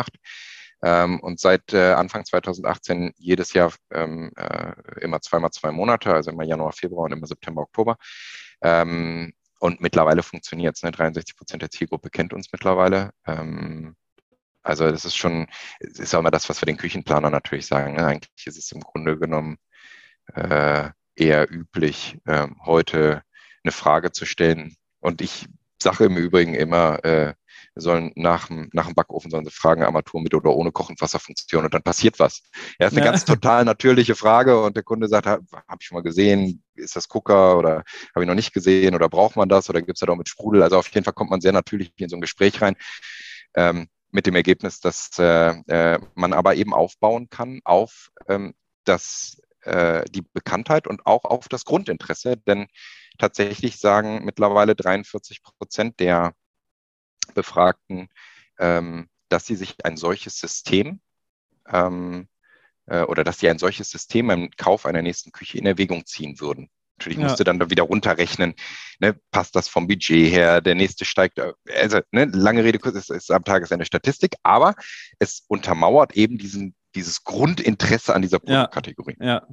[0.83, 6.31] Ähm, und seit äh, Anfang 2018 jedes Jahr ähm, äh, immer zweimal zwei Monate, also
[6.31, 7.97] immer Januar, Februar und immer September, Oktober.
[8.61, 10.83] Ähm, und mittlerweile funktioniert es.
[10.83, 10.91] Ne?
[10.91, 13.11] 63 Prozent der Zielgruppe kennt uns mittlerweile.
[13.27, 13.95] Ähm,
[14.63, 15.47] also das ist schon,
[15.79, 17.93] ist auch immer das, was wir den Küchenplaner natürlich sagen.
[17.93, 18.05] Ne?
[18.05, 19.57] Eigentlich ist es im Grunde genommen
[20.33, 23.23] äh, eher üblich, äh, heute
[23.63, 24.75] eine Frage zu stellen.
[24.99, 25.47] Und ich
[25.81, 27.33] sage im Übrigen immer, äh,
[27.75, 31.73] sollen nach dem, nach dem Backofen sollen sie fragen, Armatur mit oder ohne Kochenwasserfunktion und
[31.73, 32.43] dann passiert was.
[32.79, 33.11] Ja, ist eine ja.
[33.11, 36.95] ganz total natürliche Frage und der Kunde sagt, habe hab ich schon mal gesehen, ist
[36.95, 40.05] das Cooker oder habe ich noch nicht gesehen oder braucht man das oder gibt es
[40.05, 40.63] da auch mit Sprudel?
[40.63, 42.75] Also auf jeden Fall kommt man sehr natürlich in so ein Gespräch rein.
[43.55, 48.53] Ähm, mit dem Ergebnis, dass äh, äh, man aber eben aufbauen kann auf ähm,
[48.83, 52.35] das, äh, die Bekanntheit und auch auf das Grundinteresse.
[52.35, 52.67] Denn
[53.17, 56.33] tatsächlich sagen mittlerweile 43 Prozent der
[57.33, 58.09] Befragten,
[58.59, 60.99] ähm, dass sie sich ein solches System
[61.67, 62.27] ähm,
[62.87, 66.39] äh, oder dass sie ein solches System im Kauf einer nächsten Küche in Erwägung ziehen
[66.39, 66.69] würden.
[66.97, 67.23] Natürlich ja.
[67.23, 68.53] musste dann da wieder runterrechnen,
[68.99, 72.95] ne, passt das vom Budget her, der nächste steigt, äh, also ne, lange Rede kurz,
[72.95, 74.75] ist, ist am Tagesende Statistik, aber
[75.17, 79.15] es untermauert eben diesen dieses Grundinteresse an dieser Produktkategorie.
[79.19, 79.47] Ja, ja.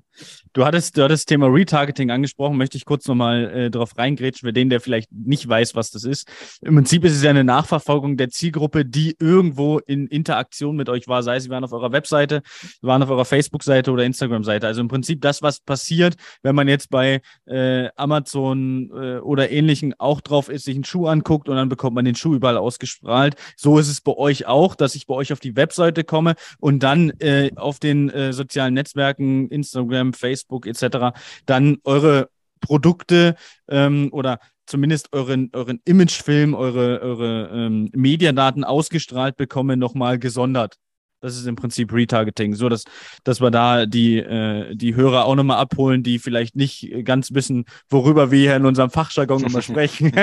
[0.52, 4.46] Du hattest, du hattest das Thema Retargeting angesprochen, möchte ich kurz nochmal äh, darauf reingrätschen,
[4.46, 6.28] für den, der vielleicht nicht weiß, was das ist.
[6.62, 11.06] Im Prinzip ist es ja eine Nachverfolgung der Zielgruppe, die irgendwo in Interaktion mit euch
[11.08, 12.42] war, sei es, sie waren auf eurer Webseite,
[12.82, 14.66] waren auf eurer Facebook-Seite oder Instagram-Seite.
[14.66, 19.94] Also im Prinzip das, was passiert, wenn man jetzt bei äh, Amazon äh, oder ähnlichen
[19.98, 23.36] auch drauf ist, sich einen Schuh anguckt und dann bekommt man den Schuh überall ausgestrahlt.
[23.56, 26.82] So ist es bei euch auch, dass ich bei euch auf die Webseite komme und
[26.82, 33.36] dann äh, äh, auf den äh, sozialen Netzwerken, Instagram, Facebook etc., dann eure Produkte
[33.68, 40.76] ähm, oder zumindest euren, euren Imagefilm, eure, eure ähm, Mediadaten ausgestrahlt bekommen, nochmal gesondert.
[41.20, 42.84] Das ist im Prinzip Retargeting, so dass,
[43.24, 47.64] dass wir da die, äh, die Hörer auch nochmal abholen, die vielleicht nicht ganz wissen,
[47.88, 50.12] worüber wir hier in unserem Fachjargon immer sprechen.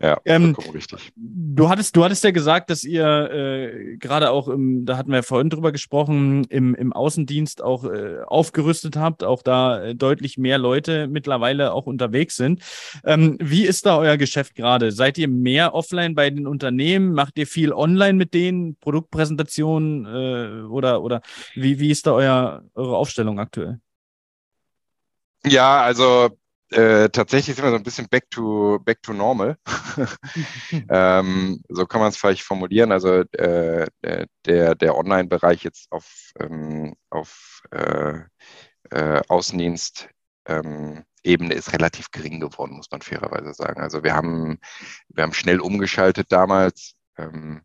[0.00, 1.12] Ja, ähm, richtig.
[1.16, 5.16] Du hattest, du hattest ja gesagt, dass ihr äh, gerade auch im, da hatten wir
[5.16, 10.38] ja vorhin drüber gesprochen, im, im Außendienst auch äh, aufgerüstet habt, auch da äh, deutlich
[10.38, 12.62] mehr Leute mittlerweile auch unterwegs sind.
[13.04, 14.92] Ähm, wie ist da euer Geschäft gerade?
[14.92, 17.12] Seid ihr mehr offline bei den Unternehmen?
[17.12, 18.76] Macht ihr viel online mit denen?
[18.98, 21.22] Produktpräsentationen äh, oder, oder
[21.54, 23.80] wie, wie ist da euer, eure Aufstellung aktuell?
[25.44, 26.30] Ja, also
[26.70, 29.56] äh, tatsächlich sind wir so ein bisschen back to, back to normal.
[30.90, 32.92] ähm, so kann man es vielleicht formulieren.
[32.92, 33.86] Also äh,
[34.44, 38.20] der, der Online-Bereich jetzt auf, ähm, auf äh,
[38.90, 40.08] äh Außendienst
[40.46, 43.80] ähm, Ebene ist relativ gering geworden, muss man fairerweise sagen.
[43.80, 44.58] Also wir haben,
[45.08, 46.97] wir haben schnell umgeschaltet damals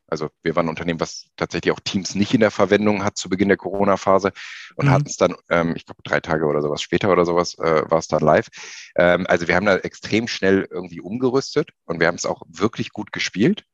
[0.07, 3.29] also wir waren ein Unternehmen, was tatsächlich auch Teams nicht in der Verwendung hat zu
[3.29, 4.31] Beginn der Corona-Phase
[4.75, 4.91] und mhm.
[4.91, 7.99] hatten es dann, ähm, ich glaube, drei Tage oder sowas später oder sowas äh, war
[7.99, 8.47] es dann live.
[8.95, 12.91] Ähm, also wir haben da extrem schnell irgendwie umgerüstet und wir haben es auch wirklich
[12.91, 13.65] gut gespielt.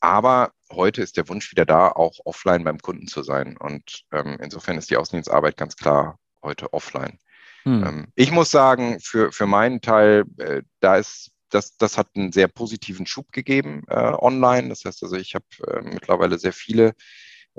[0.00, 3.56] aber heute ist der Wunsch wieder da, auch offline beim Kunden zu sein.
[3.56, 4.04] Und
[4.38, 7.18] insofern ist die Außendienstarbeit ganz klar heute offline.
[7.64, 8.06] Hm.
[8.14, 12.48] ich muss sagen, für, für meinen Teil, äh, da ist das, das hat einen sehr
[12.48, 14.68] positiven Schub gegeben äh, online.
[14.68, 16.94] Das heißt also, ich habe äh, mittlerweile sehr viele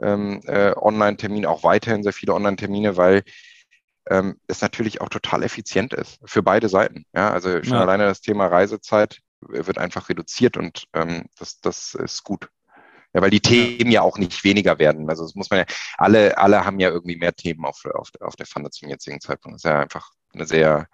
[0.02, 3.24] ähm, äh, Online-Termine, auch weiterhin sehr viele Online-Termine, weil
[4.10, 7.06] ähm, es natürlich auch total effizient ist für beide Seiten.
[7.14, 7.82] Ja, also schon ja.
[7.82, 12.50] alleine das Thema Reisezeit wird einfach reduziert und ähm, das, das ist gut.
[13.14, 15.10] Ja, weil die Themen ja auch nicht weniger werden.
[15.10, 15.66] Also das muss man ja,
[15.98, 19.56] alle, alle haben ja irgendwie mehr Themen auf, auf, auf der Pfanne zum jetzigen Zeitpunkt.
[19.56, 20.88] Das ist ja einfach eine sehr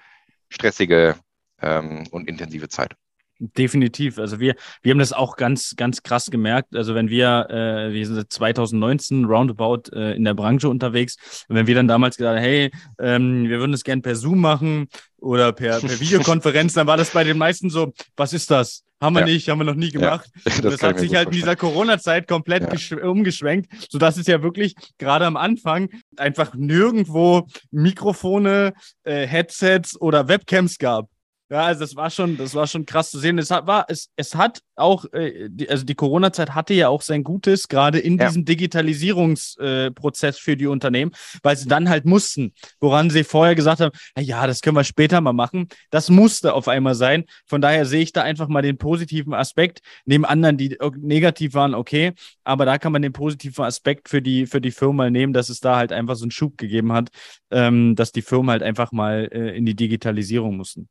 [0.49, 1.15] stressige
[1.61, 2.95] ähm, und intensive Zeit.
[3.37, 4.17] Definitiv.
[4.17, 6.73] Also wir, wir haben das auch ganz, ganz krass gemerkt.
[6.73, 11.17] Also wenn wir, äh, wir sind 2019 roundabout äh, in der Branche unterwegs,
[11.49, 14.39] und wenn wir dann damals gesagt haben, hey, ähm, wir würden das gerne per Zoom
[14.39, 14.87] machen
[15.17, 18.85] oder per, per Videokonferenz, dann war das bei den meisten so, was ist das?
[19.01, 19.25] Haben wir ja.
[19.25, 20.29] nicht, haben wir noch nie gemacht.
[20.33, 23.05] Ja, das, das hat sich halt in dieser Corona-Zeit komplett ja.
[23.05, 30.77] umgeschwenkt, sodass es ja wirklich gerade am Anfang einfach nirgendwo Mikrofone, äh, Headsets oder Webcams
[30.77, 31.09] gab.
[31.47, 33.37] Ja, also das war schon, das war schon krass zu sehen.
[33.37, 37.03] Es hat, war, es, es hat auch, äh, die, also die Corona-Zeit hatte ja auch
[37.03, 38.25] sein Gutes, gerade in ja.
[38.25, 41.11] diesem Digitalisierungsprozess äh, für die Unternehmen,
[41.43, 45.21] weil sie dann halt mussten, woran sie vorher gesagt haben, ja, das können wir später
[45.21, 45.67] mal machen.
[45.91, 47.25] Das musste auf einmal sein.
[47.45, 49.81] Von daher sehe ich da einfach mal den positiven Aspekt.
[50.05, 54.47] Neben anderen, die negativ waren, okay, aber da kann man den positiven Aspekt für die,
[54.47, 57.09] für die Firma nehmen, dass es da halt einfach so einen Schub gegeben hat,
[57.51, 60.89] ähm, dass die Firmen halt einfach mal äh, in die Digitalisierung mussten.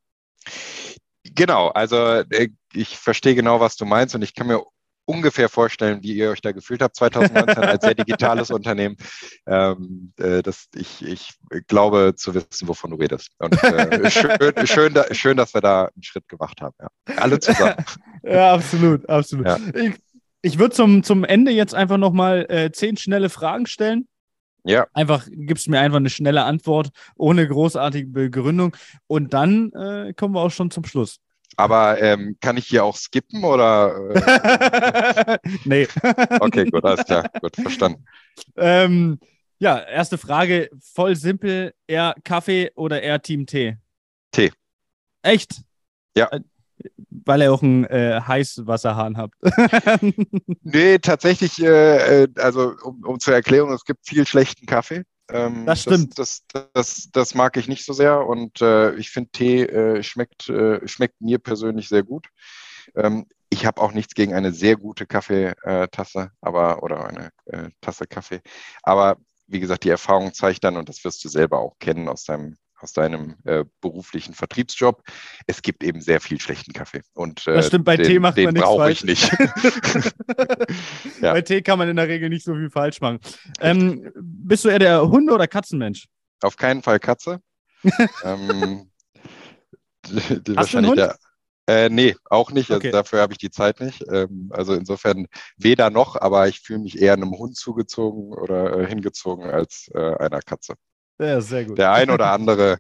[1.35, 4.62] Genau, also äh, ich verstehe genau, was du meinst und ich kann mir
[5.07, 8.96] ungefähr vorstellen, wie ihr euch da gefühlt habt 2019 als sehr digitales Unternehmen.
[9.46, 11.35] Ähm, äh, das, ich, ich
[11.66, 13.30] glaube zu wissen, wovon du redest.
[13.38, 16.74] Und äh, schön, schön, da, schön, dass wir da einen Schritt gemacht haben.
[16.80, 17.16] Ja.
[17.16, 17.76] Alle zusammen.
[18.22, 19.46] ja, absolut, absolut.
[19.46, 19.59] Ja.
[19.74, 19.94] Ich,
[20.42, 24.09] ich würde zum, zum Ende jetzt einfach nochmal äh, zehn schnelle Fragen stellen.
[24.64, 24.87] Ja.
[24.94, 30.40] Einfach gibst mir einfach eine schnelle Antwort ohne großartige Begründung und dann äh, kommen wir
[30.40, 31.20] auch schon zum Schluss.
[31.57, 33.94] Aber ähm, kann ich hier auch skippen oder?
[35.24, 35.38] Äh?
[35.64, 35.87] nee.
[36.40, 38.05] okay, gut, alles klar, gut, verstanden.
[38.57, 39.18] Ähm,
[39.59, 43.77] ja, erste Frage, voll simpel, eher Kaffee oder eher Team Tee?
[44.33, 44.53] Tee.
[45.22, 45.62] Echt?
[46.16, 46.29] Ja.
[47.09, 49.35] Weil ihr auch einen äh, Heißwasserhahn habt.
[50.62, 55.05] nee, tatsächlich, äh, äh, also um, um zur Erklärung, es gibt viel schlechten Kaffee.
[55.31, 56.18] Ähm, das stimmt.
[56.18, 60.03] Das, das, das, das, mag ich nicht so sehr und äh, ich finde, Tee äh,
[60.03, 62.29] schmeckt, äh, schmeckt mir persönlich sehr gut.
[62.94, 67.31] Ähm, ich habe auch nichts gegen eine sehr gute Kaffeetasse, aber oder eine
[67.81, 68.40] Tasse Kaffee.
[68.83, 69.16] Aber
[69.47, 72.57] wie gesagt, die Erfahrung zeigt dann, und das wirst du selber auch kennen aus deinem
[72.85, 75.03] aus deinem äh, beruflichen Vertriebsjob.
[75.47, 77.01] Es gibt eben sehr viel schlechten Kaffee.
[77.14, 79.33] Und, äh, das stimmt, bei den, Tee macht man nichts brauche ich nicht.
[81.20, 81.33] ja.
[81.33, 83.18] Bei Tee kann man in der Regel nicht so viel falsch machen.
[83.61, 86.07] Ähm, bist du eher der Hunde- oder Katzenmensch?
[86.42, 87.40] Auf keinen Fall Katze.
[88.23, 88.90] ähm,
[90.57, 90.99] Hast du einen Hund?
[90.99, 91.16] Der,
[91.66, 92.70] äh, nee, auch nicht.
[92.70, 92.90] Also okay.
[92.90, 94.05] dafür habe ich die Zeit nicht.
[94.12, 98.87] Ähm, also insofern weder noch, aber ich fühle mich eher einem Hund zugezogen oder äh,
[98.87, 100.75] hingezogen als äh, einer Katze.
[101.18, 101.79] Ja, sehr gut.
[101.79, 102.79] Der ein oder andere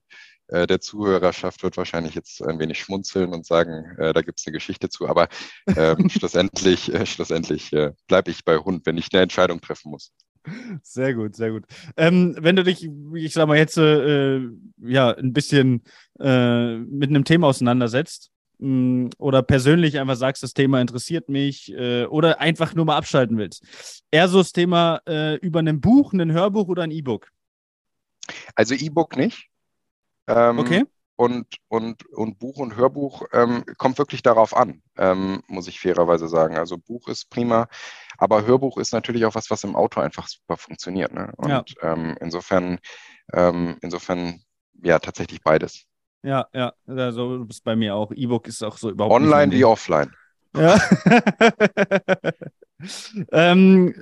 [0.48, 4.46] äh, der Zuhörerschaft wird wahrscheinlich jetzt ein wenig schmunzeln und sagen, äh, da gibt es
[4.46, 5.08] eine Geschichte zu.
[5.08, 5.28] Aber
[5.74, 10.12] ähm, schlussendlich, äh, schlussendlich äh, bleibe ich bei Hund, wenn ich eine Entscheidung treffen muss.
[10.82, 11.64] Sehr gut, sehr gut.
[11.96, 14.40] Ähm, wenn du dich, ich sag mal, jetzt äh,
[14.82, 15.82] ja ein bisschen
[16.20, 22.04] äh, mit einem Thema auseinandersetzt mm, oder persönlich einfach sagst, das Thema interessiert mich äh,
[22.04, 23.64] oder einfach nur mal abschalten willst,
[24.10, 27.30] eher so das Thema äh, über ein Buch, ein Hörbuch oder ein E-Book?
[28.54, 29.48] Also E-Book nicht.
[30.26, 30.84] Ähm, okay.
[31.16, 36.26] Und, und, und Buch und Hörbuch ähm, kommt wirklich darauf an, ähm, muss ich fairerweise
[36.26, 36.56] sagen.
[36.56, 37.68] Also Buch ist prima,
[38.18, 41.12] aber Hörbuch ist natürlich auch was, was im Auto einfach super funktioniert.
[41.12, 41.32] Ne?
[41.36, 41.64] Und ja.
[41.82, 42.80] Ähm, insofern,
[43.32, 44.42] ähm, insofern,
[44.82, 45.84] ja, tatsächlich beides.
[46.24, 48.10] Ja, ja, also du bist bei mir auch.
[48.10, 50.10] E-Book ist auch so überhaupt Online wie offline.
[50.56, 50.80] Ja.
[53.32, 53.94] ähm,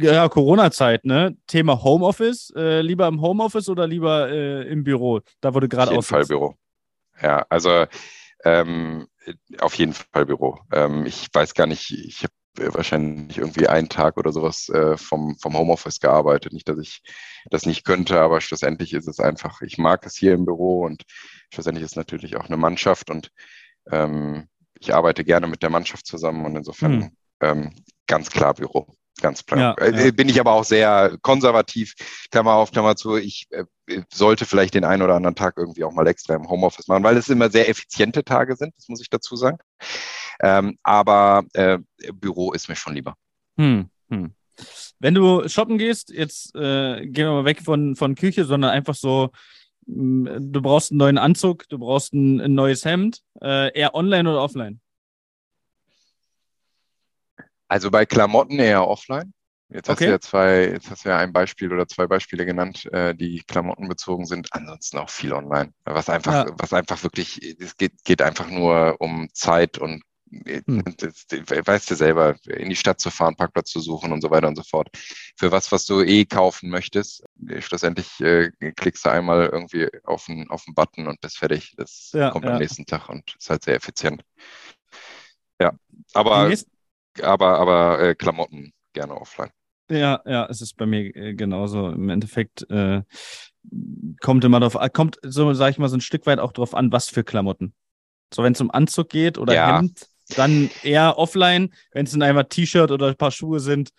[0.00, 1.36] ja, Corona-Zeit, ne?
[1.46, 2.52] Thema Homeoffice.
[2.56, 5.20] Äh, lieber im Homeoffice oder lieber äh, im Büro?
[5.40, 6.54] Da wurde gerade Auf jeden Fall Büro.
[7.20, 7.86] Ja, also
[8.44, 9.08] ähm,
[9.58, 10.60] auf jeden Fall Büro.
[10.72, 15.36] Ähm, ich weiß gar nicht, ich habe wahrscheinlich irgendwie einen Tag oder sowas äh, vom,
[15.38, 16.52] vom Homeoffice gearbeitet.
[16.52, 17.02] Nicht, dass ich
[17.50, 21.02] das nicht könnte, aber schlussendlich ist es einfach, ich mag es hier im Büro und
[21.52, 23.30] schlussendlich ist es natürlich auch eine Mannschaft und
[23.90, 24.48] ähm,
[24.80, 27.10] ich arbeite gerne mit der Mannschaft zusammen und insofern hm.
[27.40, 27.70] ähm,
[28.06, 28.86] ganz klar Büro.
[29.20, 29.76] Ganz klar.
[29.78, 30.10] Ja, äh, ja.
[30.10, 31.94] Bin ich aber auch sehr konservativ,
[32.30, 33.16] Klammer auf, Klammer zu.
[33.16, 33.64] Ich äh,
[34.12, 37.16] sollte vielleicht den einen oder anderen Tag irgendwie auch mal extra im Homeoffice machen, weil
[37.16, 39.58] es immer sehr effiziente Tage sind, das muss ich dazu sagen.
[40.40, 41.78] Ähm, aber äh,
[42.12, 43.14] Büro ist mir schon lieber.
[43.56, 44.34] Hm, hm.
[44.98, 48.94] Wenn du shoppen gehst, jetzt äh, gehen wir mal weg von, von Küche, sondern einfach
[48.94, 49.30] so
[49.86, 54.42] du brauchst einen neuen Anzug, du brauchst ein, ein neues Hemd, äh, eher online oder
[54.42, 54.80] offline?
[57.68, 59.32] Also bei Klamotten eher offline.
[59.68, 60.06] Jetzt hast okay.
[60.06, 63.42] du ja zwei, jetzt hast du ja ein Beispiel oder zwei Beispiele genannt, äh, die
[63.42, 64.52] klamottenbezogen sind.
[64.52, 65.72] Ansonsten auch viel online.
[65.84, 66.54] Was einfach, ja.
[66.56, 70.02] was einfach wirklich, es geht, geht einfach nur um Zeit und
[70.44, 70.84] hm.
[70.98, 74.48] das, weißt du selber, in die Stadt zu fahren, Parkplatz zu suchen und so weiter
[74.48, 74.88] und so fort.
[75.36, 77.24] Für was, was du eh kaufen möchtest,
[77.58, 81.74] schlussendlich äh, klickst du einmal irgendwie auf einen, auf einen Button und bist fertig.
[81.76, 82.52] Das ja, kommt ja.
[82.52, 84.22] am nächsten Tag und ist halt sehr effizient.
[85.60, 85.72] Ja,
[86.12, 86.52] aber,
[87.22, 89.50] aber, aber äh, Klamotten gerne offline.
[89.88, 91.90] Ja, ja, es ist bei mir äh, genauso.
[91.90, 93.02] Im Endeffekt äh,
[94.20, 96.92] kommt immer darauf, kommt so, sag ich mal, so ein Stück weit auch drauf an,
[96.92, 97.72] was für Klamotten.
[98.34, 99.76] So, wenn es um Anzug geht oder ja.
[99.76, 101.72] Hemd, dann eher offline.
[101.92, 103.90] Wenn es dann einfach T-Shirt oder ein paar Schuhe sind,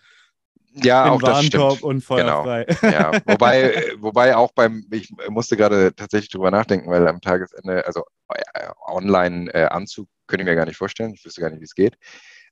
[0.84, 1.82] ja, auch das stimmt.
[1.82, 2.64] und feuerfrei.
[2.64, 2.92] Genau.
[2.92, 8.04] Ja, wobei, wobei auch beim, ich musste gerade tatsächlich drüber nachdenken, weil am Tagesende, also
[8.28, 11.14] äh, Online-Anzug äh, könnte ich mir gar nicht vorstellen.
[11.14, 11.96] Ich wüsste gar nicht, wie es geht.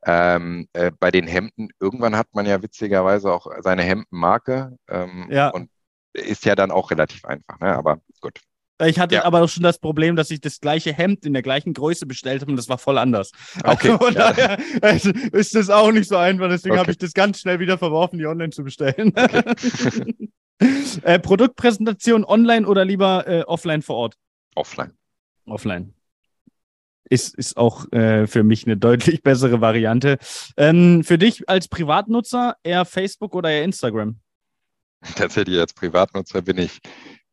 [0.05, 5.51] Ähm, äh, bei den Hemden, irgendwann hat man ja witzigerweise auch seine Hemdenmarke ähm, ja.
[5.51, 5.71] und
[6.13, 7.75] ist ja dann auch relativ einfach, ne?
[7.75, 8.41] aber gut.
[8.85, 9.25] Ich hatte ja.
[9.25, 12.43] aber auch schon das Problem, dass ich das gleiche Hemd in der gleichen Größe bestellt
[12.43, 13.33] habe und das war voll anders.
[13.65, 13.93] Okay.
[13.93, 14.33] Also, ja.
[14.33, 16.81] daher also ist das auch nicht so einfach, deswegen okay.
[16.81, 19.13] habe ich das ganz schnell wieder verworfen, die online zu bestellen.
[19.17, 20.15] Okay.
[21.03, 24.17] äh, Produktpräsentation online oder lieber äh, offline vor Ort?
[24.55, 24.93] Offline.
[25.47, 25.95] Offline.
[27.09, 30.19] Ist, ist auch äh, für mich eine deutlich bessere Variante.
[30.57, 34.19] Ähm, für dich als Privatnutzer eher Facebook oder eher Instagram?
[35.15, 36.81] Tatsächlich als Privatnutzer bin ich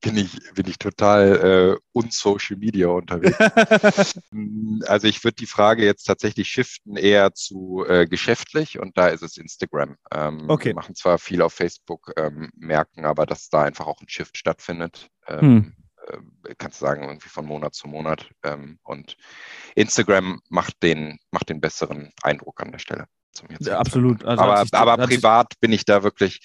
[0.03, 3.37] bin ich, bin ich total äh, unsocial Media unterwegs.
[4.87, 9.23] also ich würde die Frage jetzt tatsächlich shiften eher zu äh, geschäftlich und da ist
[9.23, 9.95] es Instagram.
[10.11, 10.69] Ähm, okay.
[10.69, 14.37] Wir machen zwar viel auf Facebook, ähm, merken aber, dass da einfach auch ein Shift
[14.37, 15.07] stattfindet.
[15.25, 15.73] Ähm, hm.
[16.45, 18.29] äh, kannst du sagen, irgendwie von Monat zu Monat.
[18.43, 19.15] Ähm, und
[19.75, 23.07] Instagram macht den, macht den besseren Eindruck an der Stelle.
[23.59, 24.23] Ja, absolut.
[24.25, 26.41] Also aber aber privat bin ich da wirklich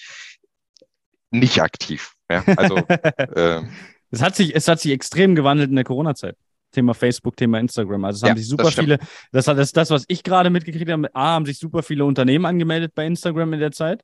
[1.31, 2.15] nicht aktiv.
[2.31, 2.77] Ja, also,
[3.35, 3.63] äh,
[4.11, 6.37] es, hat sich, es hat sich extrem gewandelt in der Corona-Zeit.
[6.73, 8.05] Thema Facebook, Thema Instagram.
[8.05, 8.99] Also es haben ja, sich super das viele,
[9.33, 12.45] das hat das, das, was ich gerade mitgekriegt habe, A, haben sich super viele Unternehmen
[12.45, 14.03] angemeldet bei Instagram in der Zeit.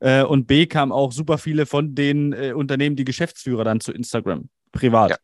[0.00, 3.92] Äh, und B, kamen auch super viele von den äh, Unternehmen, die Geschäftsführer dann zu
[3.92, 5.10] Instagram, privat.
[5.10, 5.16] Ja.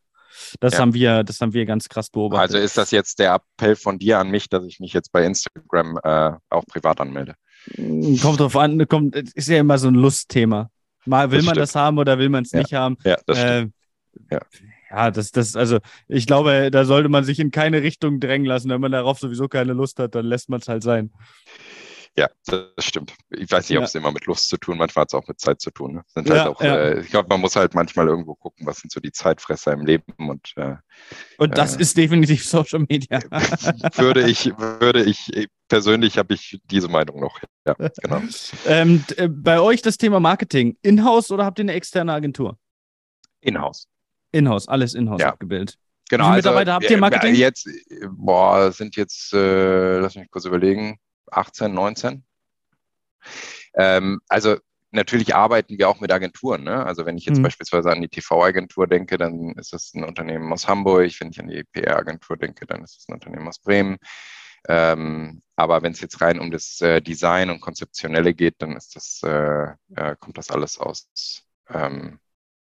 [0.61, 0.81] Das ja.
[0.81, 2.55] haben wir, das haben wir ganz krass beobachtet.
[2.55, 5.25] Also ist das jetzt der Appell von dir an mich, dass ich mich jetzt bei
[5.25, 7.35] Instagram äh, auch privat anmelde?
[8.23, 10.71] Kommt drauf an, kommt, ist ja immer so ein Lustthema.
[11.09, 11.63] Mal will das man stimmt.
[11.63, 12.59] das haben oder will man es ja.
[12.61, 12.97] nicht haben.
[13.05, 13.73] Ja, das stimmt.
[14.31, 14.41] Äh, ja.
[14.91, 18.71] Ja, das, das, also ich glaube, da sollte man sich in keine Richtung drängen lassen.
[18.71, 21.11] Wenn man darauf sowieso keine Lust hat, dann lässt man es halt sein.
[22.19, 23.15] Ja, das stimmt.
[23.31, 25.39] Ich weiß nicht, ob es immer mit Lust zu tun, manchmal hat es auch mit
[25.39, 25.95] Zeit zu tun.
[25.95, 26.03] Ne?
[26.09, 28.99] Sind halt auch, äh, ich glaube, man muss halt manchmal irgendwo gucken, was sind so
[28.99, 30.75] die Zeitfresser im Leben und äh,
[31.37, 33.21] und das äh, ist definitiv Social Media.
[33.97, 35.31] würde ich, würde ich
[35.69, 37.39] persönlich habe ich diese Meinung noch.
[37.65, 38.21] Ja, genau.
[38.67, 42.59] ähm, äh, bei euch das Thema Marketing, Inhouse oder habt ihr eine externe Agentur?
[43.43, 43.87] Inhouse.
[44.33, 45.29] Inhouse, alles Inhouse ja.
[45.29, 45.79] abgebildet.
[46.11, 46.25] Genau.
[46.25, 47.35] Wie viele also, Mitarbeiter habt ihr Marketing?
[47.37, 47.69] Jetzt,
[48.11, 50.99] boah, sind jetzt, äh, lass mich kurz überlegen,
[51.31, 52.25] 18, 19.
[53.75, 54.57] Ähm, also
[54.91, 56.65] natürlich arbeiten wir auch mit Agenturen.
[56.65, 56.85] Ne?
[56.85, 57.43] Also wenn ich jetzt mhm.
[57.45, 61.13] beispielsweise an die TV-Agentur denke, dann ist das ein Unternehmen aus Hamburg.
[61.21, 63.99] Wenn ich an die PR-Agentur denke, dann ist es ein Unternehmen aus Bremen.
[64.69, 68.97] Ähm, aber wenn es jetzt rein um das äh, Design und Konzeptionelle geht, dann ist
[68.97, 71.09] das, äh, äh, kommt das alles aus,
[71.69, 72.19] ähm,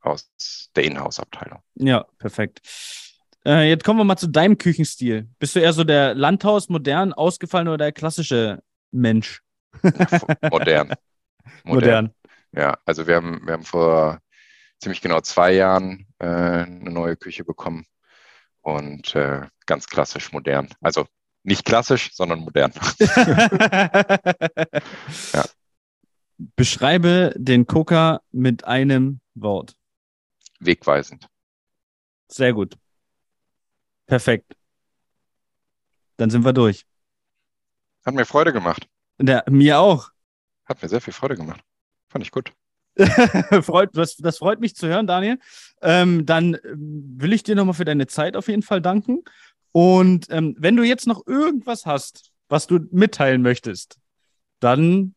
[0.02, 1.62] aus der Inhouse-Abteilung.
[1.76, 2.62] Ja, perfekt.
[3.46, 5.30] Äh, jetzt kommen wir mal zu deinem Küchenstil.
[5.40, 8.62] Bist du eher so der Landhaus, modern, ausgefallen oder der klassische
[8.92, 9.42] Mensch?
[9.84, 10.42] modern.
[10.50, 10.94] modern.
[11.64, 12.14] Modern.
[12.52, 14.20] Ja, also wir haben, wir haben vor
[14.80, 17.86] ziemlich genau zwei Jahren äh, eine neue Küche bekommen
[18.62, 20.70] und äh, ganz klassisch modern.
[20.82, 21.06] Also
[21.44, 22.72] nicht klassisch, sondern modern.
[25.34, 25.46] ja.
[26.56, 29.76] Beschreibe den Coca mit einem Wort.
[30.60, 31.28] Wegweisend.
[32.28, 32.78] Sehr gut.
[34.10, 34.55] Perfekt.
[36.18, 36.84] Dann sind wir durch.
[38.03, 38.88] Hat mir Freude gemacht.
[39.20, 40.10] Der, mir auch.
[40.66, 41.62] Hat mir sehr viel Freude gemacht.
[42.07, 42.51] Fand ich gut.
[43.62, 45.38] freut, das, das, freut mich zu hören, Daniel.
[45.84, 49.24] Ähm, dann will ich dir nochmal für deine Zeit auf jeden Fall danken.
[49.74, 53.99] Und ähm, wenn du jetzt noch irgendwas hast, was du mitteilen möchtest,
[54.60, 55.14] dann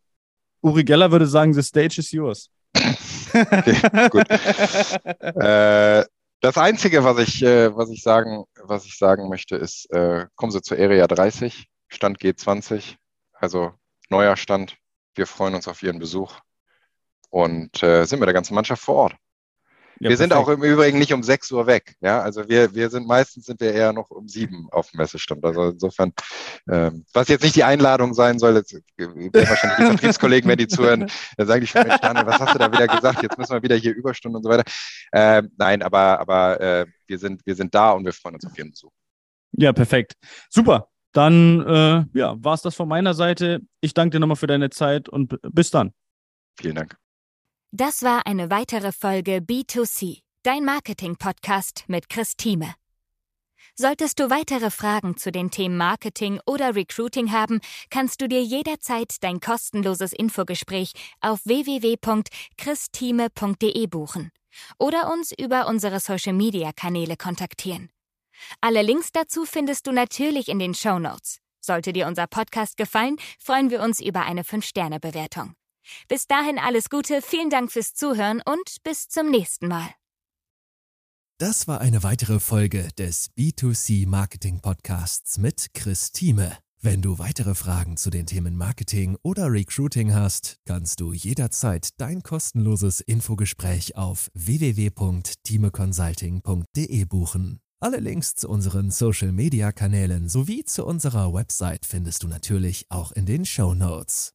[0.60, 2.50] Uri Geller würde sagen, the stage is yours.
[2.76, 4.28] okay, gut.
[5.20, 6.04] äh,
[6.42, 10.50] das Einzige, was ich, äh, was ich, sagen, was ich sagen möchte, ist, äh, kommen
[10.50, 12.96] Sie zur Area 30, Stand G20,
[13.32, 13.72] also
[14.10, 14.76] neuer Stand.
[15.14, 16.40] Wir freuen uns auf Ihren Besuch
[17.30, 19.16] und äh, sind mit der ganzen Mannschaft vor Ort.
[20.02, 20.32] Ja, wir perfekt.
[20.32, 21.94] sind auch im Übrigen nicht um 6 Uhr weg.
[22.00, 25.44] Ja, also wir, wir sind meistens sind wir eher noch um 7 auf dem Messestand.
[25.44, 26.12] Also insofern,
[26.68, 30.66] ähm, was jetzt nicht die Einladung sein soll, jetzt werden wahrscheinlich die Vertriebskollegen, wenn die
[30.66, 33.22] zuhören, dann sagen die schon, Mensch, Daniel, was hast du da wieder gesagt?
[33.22, 34.64] Jetzt müssen wir wieder hier Überstunden und so weiter.
[35.12, 38.58] Ähm, nein, aber, aber äh, wir, sind, wir sind da und wir freuen uns auf
[38.58, 38.90] Ihren Besuch.
[39.52, 40.14] Ja, perfekt.
[40.50, 40.88] Super.
[41.12, 43.60] dann äh, ja, war es das von meiner Seite.
[43.80, 45.92] Ich danke dir nochmal für deine Zeit und bis dann.
[46.58, 46.96] Vielen Dank.
[47.74, 52.74] Das war eine weitere Folge B2C, dein Marketing-Podcast mit Chris Thieme.
[53.74, 59.14] Solltest du weitere Fragen zu den Themen Marketing oder Recruiting haben, kannst du dir jederzeit
[59.22, 60.92] dein kostenloses Infogespräch
[61.22, 64.32] auf www.christime.de buchen
[64.78, 67.88] oder uns über unsere Social-Media-Kanäle kontaktieren.
[68.60, 71.38] Alle Links dazu findest du natürlich in den Show Notes.
[71.62, 75.54] Sollte dir unser Podcast gefallen, freuen wir uns über eine 5-Sterne-Bewertung.
[76.08, 79.88] Bis dahin alles Gute, vielen Dank fürs Zuhören und bis zum nächsten Mal.
[81.38, 86.56] Das war eine weitere Folge des B2C Marketing Podcasts mit Chris Thieme.
[86.80, 92.24] Wenn du weitere Fragen zu den Themen Marketing oder Recruiting hast, kannst du jederzeit dein
[92.24, 97.60] kostenloses Infogespräch auf www.timeconsulting.de buchen.
[97.80, 103.44] Alle Links zu unseren Social-Media-Kanälen sowie zu unserer Website findest du natürlich auch in den
[103.44, 104.34] Show Notes.